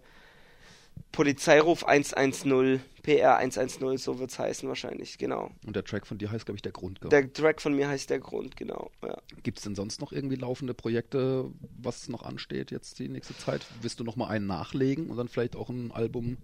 Polizeiruf 1.11 1.83
110, 1.83 2.81
PR 3.03 3.37
110, 3.37 3.97
so 3.97 4.19
wird's 4.19 4.37
heißen 4.37 4.67
wahrscheinlich, 4.67 5.17
genau. 5.17 5.51
Und 5.65 5.75
der 5.75 5.83
Track 5.83 6.05
von 6.05 6.17
dir 6.17 6.31
heißt, 6.31 6.45
glaube 6.45 6.57
ich, 6.57 6.61
der 6.61 6.71
Grund. 6.71 7.01
gell? 7.01 7.09
Der 7.09 7.31
Track 7.31 7.61
von 7.61 7.73
mir 7.73 7.87
heißt 7.87 8.09
der 8.09 8.19
Grund, 8.19 8.55
genau. 8.55 8.91
Ja. 9.03 9.17
Gibt 9.43 9.57
es 9.57 9.63
denn 9.63 9.75
sonst 9.75 10.01
noch 10.01 10.11
irgendwie 10.11 10.35
laufende 10.35 10.73
Projekte, 10.73 11.49
was 11.81 12.09
noch 12.09 12.23
ansteht 12.23 12.71
jetzt 12.71 12.99
die 12.99 13.09
nächste 13.09 13.37
Zeit? 13.37 13.65
Willst 13.81 13.99
du 13.99 14.03
noch 14.03 14.15
mal 14.15 14.27
einen 14.27 14.47
nachlegen 14.47 15.09
und 15.09 15.17
dann 15.17 15.27
vielleicht 15.27 15.55
auch 15.55 15.69
ein 15.69 15.91
Album 15.91 16.37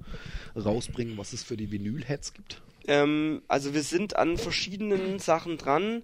rausbringen, 0.55 1.17
was 1.17 1.33
es 1.33 1.43
für 1.43 1.57
die 1.57 1.71
Vinyl-Heads 1.71 2.33
gibt? 2.33 2.61
Ähm, 2.87 3.41
also 3.47 3.73
wir 3.73 3.83
sind 3.83 4.15
an 4.15 4.37
verschiedenen 4.37 5.19
Sachen 5.19 5.57
dran. 5.57 6.03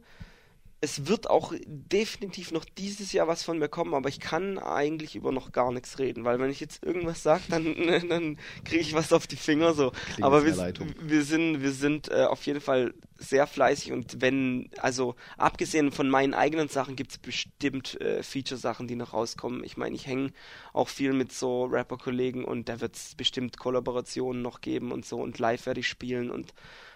Es 0.83 1.07
wird 1.07 1.29
auch 1.29 1.53
definitiv 1.65 2.51
noch 2.51 2.65
dieses 2.65 3.13
Jahr 3.13 3.29
was 3.29 3.41
von 3.41 3.57
mir 3.57 3.69
kommen, 3.69 3.93
aber 3.93 4.09
ich 4.09 4.19
kann 4.19 4.59
eigentlich 4.59 5.15
über 5.15 5.31
noch 5.31 5.53
gar 5.53 5.71
nichts 5.71 5.97
reden, 5.97 6.25
weil 6.25 6.41
wenn 6.41 6.49
ich 6.49 6.59
jetzt 6.59 6.83
irgendwas 6.83 7.23
sage, 7.23 7.43
dann, 7.47 7.63
dann 8.09 8.37
kriege 8.65 8.81
ich 8.81 8.93
was 8.93 9.13
auf 9.13 9.25
die 9.25 9.37
Finger 9.37 9.73
so. 9.75 9.91
Klingt 9.91 10.23
aber 10.23 10.45
wir, 10.45 10.73
wir 10.99 11.23
sind, 11.23 11.61
wir 11.61 11.71
sind 11.71 12.11
äh, 12.11 12.25
auf 12.25 12.45
jeden 12.45 12.59
Fall 12.59 12.93
sehr 13.15 13.47
fleißig 13.47 13.93
und 13.93 14.19
wenn, 14.19 14.69
also 14.77 15.15
abgesehen 15.37 15.93
von 15.93 16.09
meinen 16.09 16.33
eigenen 16.33 16.67
Sachen 16.67 16.97
gibt 16.97 17.11
es 17.11 17.17
bestimmt 17.17 18.01
äh, 18.01 18.21
Feature-Sachen, 18.21 18.85
die 18.85 18.95
noch 18.95 19.13
rauskommen. 19.13 19.63
Ich 19.63 19.77
meine, 19.77 19.95
ich 19.95 20.05
hänge 20.05 20.33
auch 20.73 20.89
viel 20.89 21.13
mit 21.13 21.31
so 21.31 21.63
Rapper-Kollegen 21.63 22.43
und 22.43 22.67
da 22.67 22.81
wird 22.81 22.97
es 22.97 23.15
bestimmt 23.15 23.57
Kollaborationen 23.57 24.41
noch 24.41 24.59
geben 24.59 24.91
und 24.91 25.05
so 25.05 25.21
und 25.21 25.39
live 25.39 25.65
werde 25.65 25.79
ich 25.79 25.87
spielen 25.87 26.29
und 26.29 26.53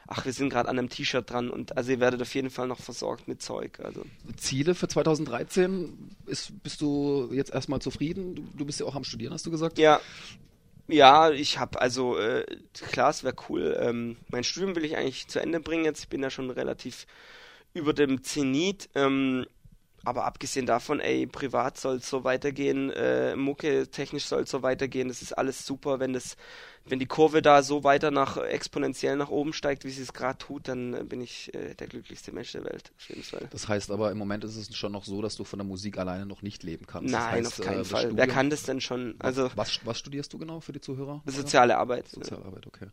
ach, 0.07 0.25
wir 0.25 0.33
sind 0.33 0.49
gerade 0.49 0.69
an 0.69 0.79
einem 0.79 0.89
T-Shirt 0.89 1.29
dran 1.29 1.49
und 1.49 1.77
also 1.77 1.91
ihr 1.91 1.99
werdet 1.99 2.21
auf 2.21 2.33
jeden 2.33 2.49
Fall 2.49 2.67
noch 2.67 2.79
versorgt 2.79 3.27
mit 3.27 3.41
Zeug. 3.41 3.79
Also 3.83 4.03
Ziele 4.37 4.73
für 4.73 4.87
2013? 4.87 6.15
Ist, 6.25 6.63
bist 6.63 6.81
du 6.81 7.29
jetzt 7.31 7.53
erstmal 7.53 7.81
zufrieden? 7.81 8.35
Du, 8.35 8.43
du 8.55 8.65
bist 8.65 8.79
ja 8.79 8.85
auch 8.85 8.95
am 8.95 9.03
Studieren, 9.03 9.33
hast 9.33 9.45
du 9.45 9.51
gesagt? 9.51 9.77
ja, 9.77 9.99
ja, 10.89 11.31
ich 11.31 11.59
habe 11.59 11.81
also 11.81 12.17
äh, 12.17 12.45
klar, 12.73 13.09
es 13.09 13.23
wäre 13.23 13.35
cool. 13.49 13.77
Ähm, 13.79 14.15
mein 14.29 14.45
Studium 14.45 14.75
will 14.75 14.85
ich 14.85 14.95
eigentlich 14.95 15.27
zu 15.27 15.39
Ende 15.39 15.59
bringen 15.59 15.83
jetzt. 15.83 15.99
Ich 15.99 16.07
bin 16.07 16.23
ja 16.23 16.29
schon 16.29 16.49
relativ 16.49 17.05
über 17.73 17.93
dem 17.93 18.23
Zenit. 18.23 18.89
Ähm, 18.95 19.45
aber 20.07 20.25
abgesehen 20.25 20.65
davon, 20.65 20.99
ey, 20.99 21.27
privat 21.27 21.77
soll 21.77 21.97
es 21.97 22.09
so 22.09 22.23
weitergehen, 22.23 22.89
äh, 22.91 23.35
Mucke 23.35 23.87
technisch 23.87 24.25
soll 24.25 24.43
es 24.43 24.49
so 24.49 24.63
weitergehen. 24.63 25.09
Das 25.09 25.21
ist 25.21 25.33
alles 25.33 25.65
super, 25.65 25.99
wenn 25.99 26.13
das, 26.13 26.37
wenn 26.85 26.99
die 26.99 27.05
Kurve 27.05 27.41
da 27.41 27.61
so 27.61 27.83
weiter 27.83 28.09
nach 28.09 28.37
exponentiell 28.37 29.17
nach 29.17 29.29
oben 29.29 29.51
steigt, 29.53 29.83
wie 29.83 29.89
sie 29.91 30.01
es 30.01 30.13
gerade 30.13 30.37
tut, 30.37 30.67
dann 30.69 30.93
äh, 30.93 31.03
bin 31.03 31.21
ich 31.21 31.53
äh, 31.53 31.73
der 31.75 31.87
glücklichste 31.87 32.31
Mensch 32.31 32.53
der 32.53 32.63
Welt, 32.63 32.91
auf 32.97 33.09
jeden 33.09 33.23
Fall. 33.23 33.47
Das 33.51 33.67
heißt 33.67 33.91
aber, 33.91 34.11
im 34.11 34.17
Moment 34.17 34.43
ist 34.45 34.55
es 34.55 34.75
schon 34.75 34.93
noch 34.93 35.03
so, 35.03 35.21
dass 35.21 35.35
du 35.35 35.43
von 35.43 35.59
der 35.59 35.67
Musik 35.67 35.97
alleine 35.97 36.25
noch 36.25 36.41
nicht 36.41 36.63
leben 36.63 36.87
kannst. 36.87 37.13
Das 37.13 37.21
Nein, 37.21 37.45
heißt, 37.45 37.59
auf 37.59 37.65
keinen 37.65 37.73
äh, 37.75 37.77
das 37.79 37.87
Fall. 37.89 38.03
Wer 38.03 38.15
Studium- 38.15 38.29
kann 38.29 38.49
das 38.49 38.63
denn 38.63 38.79
schon? 38.81 39.15
Also 39.19 39.49
was, 39.55 39.79
was 39.85 39.99
studierst 39.99 40.31
du 40.33 40.37
genau 40.37 40.61
für 40.61 40.71
die 40.71 40.81
Zuhörer? 40.81 41.21
soziale 41.25 41.77
Arbeit. 41.77 42.07
Sozialarbeit, 42.07 42.65
okay. 42.65 42.87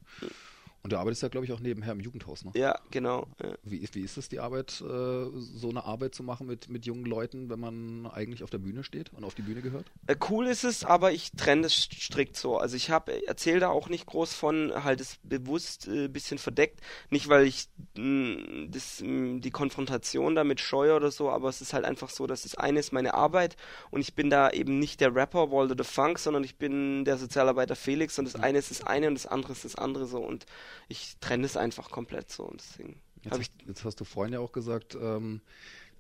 Und 0.85 0.93
du 0.93 0.99
arbeitest 0.99 1.23
ja, 1.23 1.29
glaube 1.31 1.47
ich, 1.47 1.53
auch 1.53 1.61
nebenher 1.61 1.93
im 1.93 2.01
Jugendhaus, 2.01 2.45
ne? 2.45 2.53
Ja, 2.55 2.79
genau. 2.91 3.27
Ja. 3.43 3.55
Wie, 3.63 3.79
ist- 3.79 3.95
wie 3.95 4.03
ist 4.03 4.19
es, 4.19 4.29
die 4.29 4.39
Arbeit, 4.39 4.83
äh, 4.83 4.85
so 4.85 5.71
eine 5.71 5.83
Arbeit 5.87 6.15
zu 6.15 6.23
machen 6.23 6.47
mit, 6.47 6.69
mit 6.69 6.85
jungen 6.85 7.07
Leuten, 7.07 7.49
wenn 7.49 7.59
man 7.59 8.07
eigentlich 8.07 8.43
auf 8.43 8.51
der 8.51 8.59
Bühne 8.59 8.85
steht 8.85 9.11
und 9.15 9.25
auf 9.25 9.35
die 9.35 9.41
Bühne 9.41 9.63
gehört? 9.63 9.87
Äh, 10.07 10.17
Cool 10.29 10.47
ist 10.47 10.63
es, 10.63 10.85
aber 10.85 11.13
ich 11.13 11.33
trenne 11.33 11.63
das 11.63 11.73
strikt 11.75 12.37
so. 12.37 12.59
Also 12.59 12.77
ich 12.77 12.91
habe 12.91 13.27
erzähle 13.27 13.61
da 13.61 13.69
auch 13.71 13.89
nicht 13.89 14.05
groß 14.05 14.35
von, 14.35 14.85
halt 14.85 15.01
es 15.01 15.17
bewusst 15.23 15.87
ein 15.87 16.05
äh, 16.05 16.09
bisschen 16.09 16.37
verdeckt. 16.37 16.83
Nicht, 17.09 17.31
weil 17.31 17.47
ich 17.47 17.67
mh, 17.97 18.67
das, 18.69 19.01
mh, 19.03 19.41
die 19.41 19.51
Konfrontation 19.51 20.35
damit 20.35 20.61
scheue 20.61 20.95
oder 20.95 21.11
so, 21.11 21.31
aber 21.31 21.49
es 21.49 21.63
ist 21.63 21.73
halt 21.73 21.87
einfach 21.87 22.11
so, 22.11 22.27
dass 22.27 22.43
das 22.43 22.57
eine 22.57 22.81
ist 22.81 22.93
meine 22.93 23.15
Arbeit 23.15 23.57
und 23.91 24.03
ich 24.03 24.15
bin 24.15 24.29
da 24.29 24.51
eben 24.51 24.79
nicht 24.81 25.01
der 25.01 25.15
Rapper 25.15 25.51
Walter 25.51 25.77
the 25.83 25.91
Funk, 25.91 26.19
sondern 26.19 26.45
ich 26.45 26.57
bin 26.57 27.07
der 27.07 27.17
Sozialarbeiter 27.17 27.75
Felix 27.75 28.19
und 28.19 28.27
das 28.27 28.35
eine 28.37 28.59
ist 28.59 28.71
das 28.71 28.85
eine 28.87 29.09
und 29.09 29.15
das 29.15 29.25
andere 29.27 29.53
ist 29.53 29.65
das 29.65 29.77
andere 29.77 30.05
so 30.07 30.19
und 30.19 30.45
ich 30.89 31.17
trenne 31.21 31.47
es 31.47 31.57
einfach 31.57 31.91
komplett 31.91 32.31
so 32.31 32.45
und 32.45 32.61
deswegen 32.61 33.01
Jetzt, 33.25 33.39
ich 33.41 33.49
hast, 33.49 33.67
jetzt 33.67 33.85
hast 33.85 34.01
du 34.01 34.05
vorhin 34.05 34.35
ja 34.35 34.41
auch 34.41 34.53
gesagt, 34.53 34.97
ähm, 35.01 35.41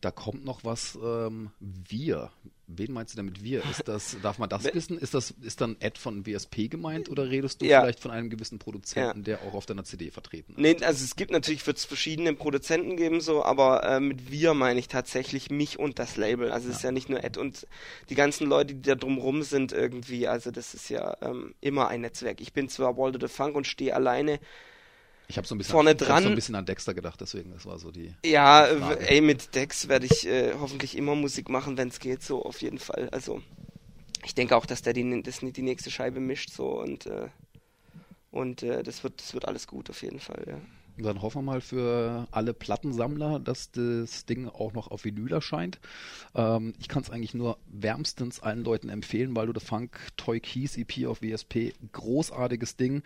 da 0.00 0.10
kommt 0.10 0.44
noch 0.44 0.64
was, 0.64 0.98
ähm, 1.02 1.50
wir. 1.60 2.30
Wen 2.66 2.92
meinst 2.92 3.12
du 3.12 3.16
damit 3.18 3.44
wir? 3.44 3.62
Ist 3.70 3.86
das, 3.88 4.16
darf 4.22 4.38
man 4.38 4.48
das 4.48 4.64
wissen? 4.72 4.96
Ist 4.96 5.12
das, 5.12 5.32
ist 5.42 5.60
dann 5.60 5.76
Ed 5.80 5.98
von 5.98 6.24
WSP 6.26 6.68
gemeint 6.68 7.10
oder 7.10 7.28
redest 7.28 7.60
du 7.60 7.66
Ja. 7.66 7.82
vielleicht 7.82 8.00
von 8.00 8.10
einem 8.10 8.30
gewissen 8.30 8.58
Produzenten, 8.58 9.22
der 9.22 9.42
auch 9.42 9.52
auf 9.52 9.66
deiner 9.66 9.84
CD 9.84 10.10
vertreten 10.10 10.52
ist? 10.52 10.58
Nee, 10.58 10.76
also 10.82 11.04
es 11.04 11.14
gibt 11.16 11.30
natürlich, 11.30 11.66
wird 11.66 11.76
es 11.76 11.84
verschiedene 11.84 12.32
Produzenten 12.32 12.96
geben, 12.96 13.20
so, 13.20 13.44
aber 13.44 13.84
äh, 13.84 14.00
mit 14.00 14.30
wir 14.30 14.54
meine 14.54 14.80
ich 14.80 14.88
tatsächlich 14.88 15.50
mich 15.50 15.78
und 15.78 15.98
das 15.98 16.16
Label. 16.16 16.50
Also 16.52 16.70
es 16.70 16.76
ist 16.76 16.82
ja 16.82 16.90
nicht 16.90 17.10
nur 17.10 17.22
Ed 17.22 17.36
und 17.36 17.66
die 18.08 18.14
ganzen 18.14 18.46
Leute, 18.48 18.74
die 18.74 18.82
da 18.82 18.94
drumrum 18.94 19.42
sind 19.42 19.72
irgendwie. 19.72 20.26
Also 20.26 20.50
das 20.50 20.72
ist 20.72 20.88
ja 20.88 21.18
ähm, 21.20 21.54
immer 21.60 21.88
ein 21.88 22.00
Netzwerk. 22.00 22.40
Ich 22.40 22.54
bin 22.54 22.70
zwar 22.70 22.96
Walter 22.96 23.18
the 23.20 23.32
Funk 23.32 23.56
und 23.56 23.66
stehe 23.66 23.94
alleine. 23.94 24.40
Ich 25.26 25.36
habe 25.38 25.46
so 25.46 25.54
ein 25.54 25.58
bisschen, 25.58 25.72
Vorne 25.72 25.90
hab 25.90 25.98
dran- 25.98 26.22
so 26.22 26.28
ein 26.28 26.34
bisschen 26.34 26.54
an 26.54 26.66
Dexter 26.66 26.92
gedacht, 26.94 27.20
deswegen, 27.20 27.52
das 27.52 27.64
war 27.64 27.78
so 27.78 27.90
die. 27.90 28.14
Ja, 28.24 28.66
Frage. 28.66 29.08
ey, 29.08 29.20
mit 29.20 29.54
Dex 29.54 29.88
werde 29.88 30.06
ich 30.06 30.26
äh, 30.26 30.52
hoffentlich 30.60 30.96
immer 30.96 31.14
Musik 31.14 31.48
machen, 31.48 31.76
wenn 31.78 31.88
es 31.88 31.98
geht, 31.98 32.22
so 32.22 32.44
auf 32.44 32.60
jeden 32.60 32.78
Fall. 32.78 33.08
Also 33.10 33.40
ich 34.24 34.34
denke 34.34 34.54
auch, 34.56 34.66
dass 34.66 34.82
der 34.82 34.92
die, 34.92 35.22
das, 35.22 35.38
die 35.40 35.62
nächste 35.62 35.90
Scheibe 35.90 36.20
mischt 36.20 36.50
so 36.50 36.78
und 36.80 37.06
äh, 37.06 37.28
und 38.30 38.62
äh, 38.62 38.82
das 38.82 39.02
wird 39.04 39.20
das 39.20 39.32
wird 39.32 39.46
alles 39.48 39.66
gut 39.66 39.88
auf 39.90 40.02
jeden 40.02 40.20
Fall, 40.20 40.44
ja. 40.46 40.60
Dann 40.96 41.22
hoffen 41.22 41.38
wir 41.38 41.42
mal 41.42 41.60
für 41.60 42.28
alle 42.30 42.54
Plattensammler, 42.54 43.40
dass 43.40 43.72
das 43.72 44.26
Ding 44.26 44.48
auch 44.48 44.74
noch 44.74 44.92
auf 44.92 45.04
Vinyl 45.04 45.32
erscheint. 45.32 45.80
Ähm, 46.36 46.72
ich 46.78 46.88
kann 46.88 47.02
es 47.02 47.10
eigentlich 47.10 47.34
nur 47.34 47.58
wärmstens 47.66 48.40
allen 48.40 48.62
Leuten 48.62 48.88
empfehlen, 48.88 49.34
weil 49.34 49.48
du 49.48 49.58
the 49.58 49.64
Funk 49.64 49.98
Toy 50.16 50.38
Keys 50.38 50.76
EP 50.76 51.06
auf 51.06 51.20
WSP, 51.20 51.72
großartiges 51.92 52.76
Ding. 52.76 53.02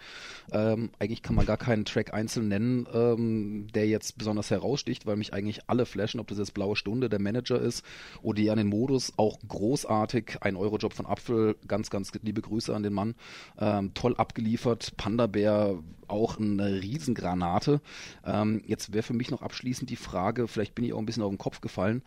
Ähm, 0.53 0.91
eigentlich 0.99 1.23
kann 1.23 1.35
man 1.35 1.47
gar 1.47 1.57
keinen 1.57 1.87
Track 1.87 2.13
einzeln 2.13 2.49
nennen, 2.49 2.87
ähm, 2.93 3.69
der 3.75 3.87
jetzt 3.87 4.19
besonders 4.19 4.51
heraussticht, 4.51 5.07
weil 5.07 5.17
mich 5.17 5.33
eigentlich 5.33 5.63
alle 5.69 5.87
flashen, 5.87 6.21
ob 6.21 6.27
das 6.29 6.39
jetzt 6.39 6.53
Blaue 6.53 6.77
Stunde, 6.77 7.09
der 7.09 7.21
Manager 7.21 7.59
ist 7.59 7.85
oder 8.23 8.37
die 8.37 8.51
an 8.51 8.59
den 8.59 8.69
Modus, 8.69 9.15
auch 9.17 9.39
großartig. 9.49 10.43
Ein 10.43 10.57
Eurojob 10.57 10.93
von 10.93 11.07
Apfel, 11.07 11.57
ganz, 11.67 11.89
ganz 11.89 12.13
liebe 12.23 12.43
Grüße 12.43 12.75
an 12.75 12.83
den 12.83 12.93
Mann. 12.93 13.15
Ähm, 13.59 13.95
toll 13.95 14.15
abgeliefert. 14.17 14.93
Panda 14.99 15.27
Bär, 15.27 15.79
auch 16.07 16.39
eine 16.39 16.83
Riesengranate. 16.83 17.78
Ähm, 18.25 18.63
jetzt 18.67 18.93
wäre 18.93 19.03
für 19.03 19.15
mich 19.15 19.31
noch 19.31 19.43
abschließend 19.43 19.91
die 19.91 19.97
Frage, 19.97 20.49
vielleicht 20.49 20.75
bin 20.75 20.85
ich 20.85 20.93
auch 20.93 20.99
ein 20.99 21.07
bisschen 21.07 21.23
auf 21.23 21.31
den 21.31 21.39
Kopf 21.39 21.61
gefallen. 21.61 22.03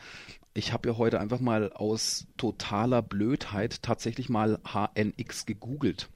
Ich 0.53 0.73
habe 0.73 0.89
ja 0.89 0.97
heute 0.97 1.19
einfach 1.19 1.39
mal 1.39 1.71
aus 1.71 2.27
totaler 2.37 3.01
Blödheit 3.01 3.81
tatsächlich 3.83 4.29
mal 4.29 4.59
HNX 4.65 5.45
gegoogelt. 5.45 6.09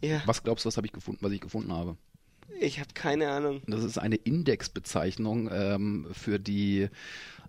Ja. 0.00 0.22
Was 0.26 0.42
glaubst 0.42 0.64
du, 0.64 0.68
was 0.68 0.76
habe 0.76 0.86
ich 0.86 0.92
gefunden, 0.92 1.22
was 1.22 1.32
ich 1.32 1.40
gefunden 1.40 1.72
habe? 1.72 1.96
Ich 2.60 2.78
habe 2.78 2.88
keine 2.94 3.30
Ahnung. 3.30 3.62
Das 3.66 3.84
ist 3.84 3.98
eine 3.98 4.16
Indexbezeichnung 4.16 5.50
ähm, 5.52 6.06
für 6.12 6.38
die 6.38 6.88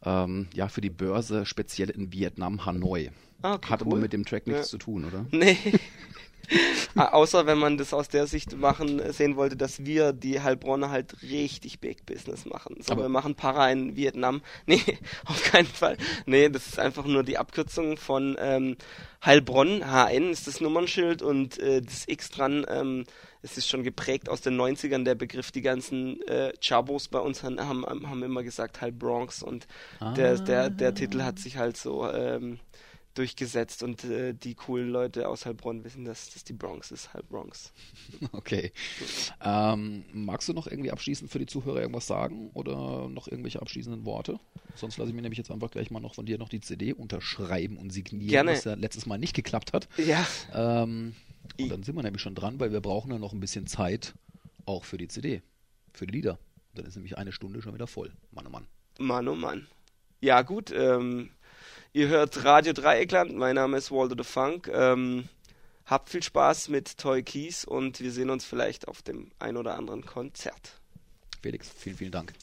ähm, 0.04 0.48
ja 0.54 0.68
für 0.68 0.82
die 0.82 0.90
Börse 0.90 1.46
speziell 1.46 1.90
in 1.90 2.12
Vietnam 2.12 2.66
Hanoi. 2.66 3.12
Ah, 3.42 3.54
okay, 3.56 3.70
Hat 3.70 3.82
cool. 3.82 3.94
aber 3.94 3.98
mit 3.98 4.14
dem 4.14 4.26
Track 4.26 4.48
nichts 4.48 4.64
ja. 4.64 4.70
zu 4.70 4.78
tun, 4.78 5.06
oder? 5.06 5.26
Nee. 5.32 5.58
Außer 6.96 7.46
wenn 7.46 7.58
man 7.58 7.78
das 7.78 7.94
aus 7.94 8.10
der 8.10 8.28
Sicht 8.28 8.58
machen 8.58 9.02
sehen 9.12 9.36
wollte, 9.36 9.58
dass 9.58 9.86
wir 9.86 10.14
die 10.14 10.42
Heilbronner 10.42 10.90
halt 10.90 11.22
richtig 11.22 11.80
Big 11.80 12.06
Business 12.06 12.46
machen. 12.46 12.78
So, 12.80 12.94
Aber 12.94 13.04
wir 13.04 13.10
machen 13.10 13.36
Para 13.36 13.72
in 13.72 13.96
Vietnam. 13.96 14.42
Nee, 14.66 14.82
auf 15.26 15.44
keinen 15.44 15.68
Fall. 15.68 15.98
Nee, 16.26 16.50
das 16.50 16.68
ist 16.68 16.80
einfach 16.80 17.06
nur 17.06 17.24
die 17.24 17.38
Abkürzung 17.38 17.96
von 17.96 18.36
ähm, 18.40 18.76
Heilbronn. 19.24 19.84
HN 19.86 20.30
ist 20.30 20.46
das 20.46 20.60
Nummernschild 20.60 21.22
und 21.22 21.58
äh, 21.60 21.82
das 21.82 22.04
X 22.08 22.30
dran. 22.32 22.66
Ähm, 22.70 23.06
es 23.42 23.58
ist 23.58 23.70
schon 23.70 23.84
geprägt 23.84 24.30
aus 24.30 24.42
den 24.42 24.60
90ern, 24.60 25.04
der 25.04 25.16
Begriff. 25.16 25.52
Die 25.52 25.62
ganzen 25.62 26.22
äh, 26.28 26.52
Chabos 26.60 27.08
bei 27.08 27.20
uns 27.20 27.44
haben, 27.44 27.60
haben, 27.60 27.86
haben 27.86 28.24
immer 28.24 28.44
gesagt 28.44 28.82
Heil 28.82 28.92
Bronx 28.92 29.42
und 29.42 29.68
ah. 30.00 30.14
der, 30.14 30.38
der, 30.38 30.70
der 30.70 30.94
Titel 30.94 31.22
hat 31.22 31.40
sich 31.40 31.58
halt 31.58 31.78
so 31.78 32.10
ähm, 32.10 32.60
durchgesetzt 33.18 33.84
und 33.84 34.04
äh, 34.04 34.34
die 34.34 34.56
coolen 34.56 34.90
Leute 34.90 35.28
aus 35.28 35.46
Heilbronn 35.46 35.84
wissen, 35.84 36.06
dass 36.06 36.30
das 36.32 36.44
die 36.44 36.54
Bronx 36.54 36.92
ist, 36.92 37.14
halb 37.14 37.30
Bronx. 37.30 37.74
Okay. 38.32 38.72
Ähm, 39.44 40.06
magst 40.14 40.48
du 40.48 40.54
noch 40.54 40.68
irgendwie 40.68 40.92
abschließend 40.92 41.32
für 41.32 41.40
die 41.40 41.46
Zuhörer 41.46 41.82
irgendwas 41.82 42.08
sagen 42.08 42.52
oder 42.54 43.10
noch 43.10 43.28
irgendwelche 43.28 43.62
abschließenden 43.62 44.06
Worte? 44.06 44.40
Sonst 44.76 44.98
lasse 44.98 45.10
ich 45.10 45.16
mir 45.16 45.22
nämlich 45.22 45.38
jetzt 45.38 45.52
einfach 45.52 45.72
gleich 45.72 45.92
mal 45.92 46.00
noch 46.00 46.16
von 46.16 46.26
dir 46.26 46.38
noch 46.38 46.50
die 46.50 46.60
CD 46.60 46.94
unterschreiben 46.94 47.78
und 47.78 47.92
signieren, 47.92 48.30
Gerne. 48.30 48.52
was 48.52 48.64
ja 48.64 48.76
letztes 48.76 49.06
Mal 49.06 49.18
nicht 49.18 49.36
geklappt 49.36 49.74
hat. 49.74 49.88
Ja. 49.98 50.26
Ähm, 50.54 51.16
und 51.60 51.70
dann 51.70 51.84
sind 51.84 51.96
wir 51.96 52.04
nämlich 52.04 52.22
schon 52.22 52.36
dran, 52.36 52.60
weil 52.60 52.72
wir 52.72 52.82
brauchen 52.82 53.12
ja 53.12 53.18
noch 53.18 53.34
ein 53.34 53.40
bisschen 53.40 53.68
Zeit 53.68 54.14
auch 54.66 54.84
für 54.84 54.98
die 54.98 55.08
CD, 55.08 55.42
für 55.94 56.06
die 56.06 56.14
Lieder. 56.14 56.38
Dann 56.76 56.86
ist 56.86 56.96
nämlich 56.96 57.18
eine 57.18 57.32
Stunde 57.32 57.62
schon 57.62 57.74
wieder 57.74 57.88
voll. 57.88 58.12
Mann, 58.32 58.46
oh 58.48 58.50
Mann. 58.50 58.68
Mann, 59.00 59.28
oh 59.28 59.36
Mann. 59.36 59.68
Ja, 60.20 60.42
gut. 60.42 60.72
Ähm, 60.72 61.32
Ihr 61.93 62.10
hört 62.10 62.43
Radio 62.43 62.73
Dreieckland. 62.73 63.36
Mein 63.36 63.56
Name 63.56 63.78
ist 63.78 63.91
Walter 63.91 64.15
the 64.17 64.23
Funk. 64.23 64.69
Ähm, 64.71 65.30
habt 65.86 66.10
viel 66.10 66.21
Spaß 66.21 66.69
mit 66.69 66.97
Toy 66.97 67.23
Keys 67.23 67.65
und 67.65 68.02
wir 68.02 68.12
sehen 68.12 68.30
uns 68.30 68.45
vielleicht 68.45 68.88
auf 68.88 69.02
dem 69.02 69.32
ein 69.39 69.58
oder 69.58 69.76
anderen 69.76 70.06
Konzert. 70.06 70.80
Felix, 71.41 71.69
vielen, 71.69 71.97
vielen 71.97 72.12
Dank. 72.12 72.34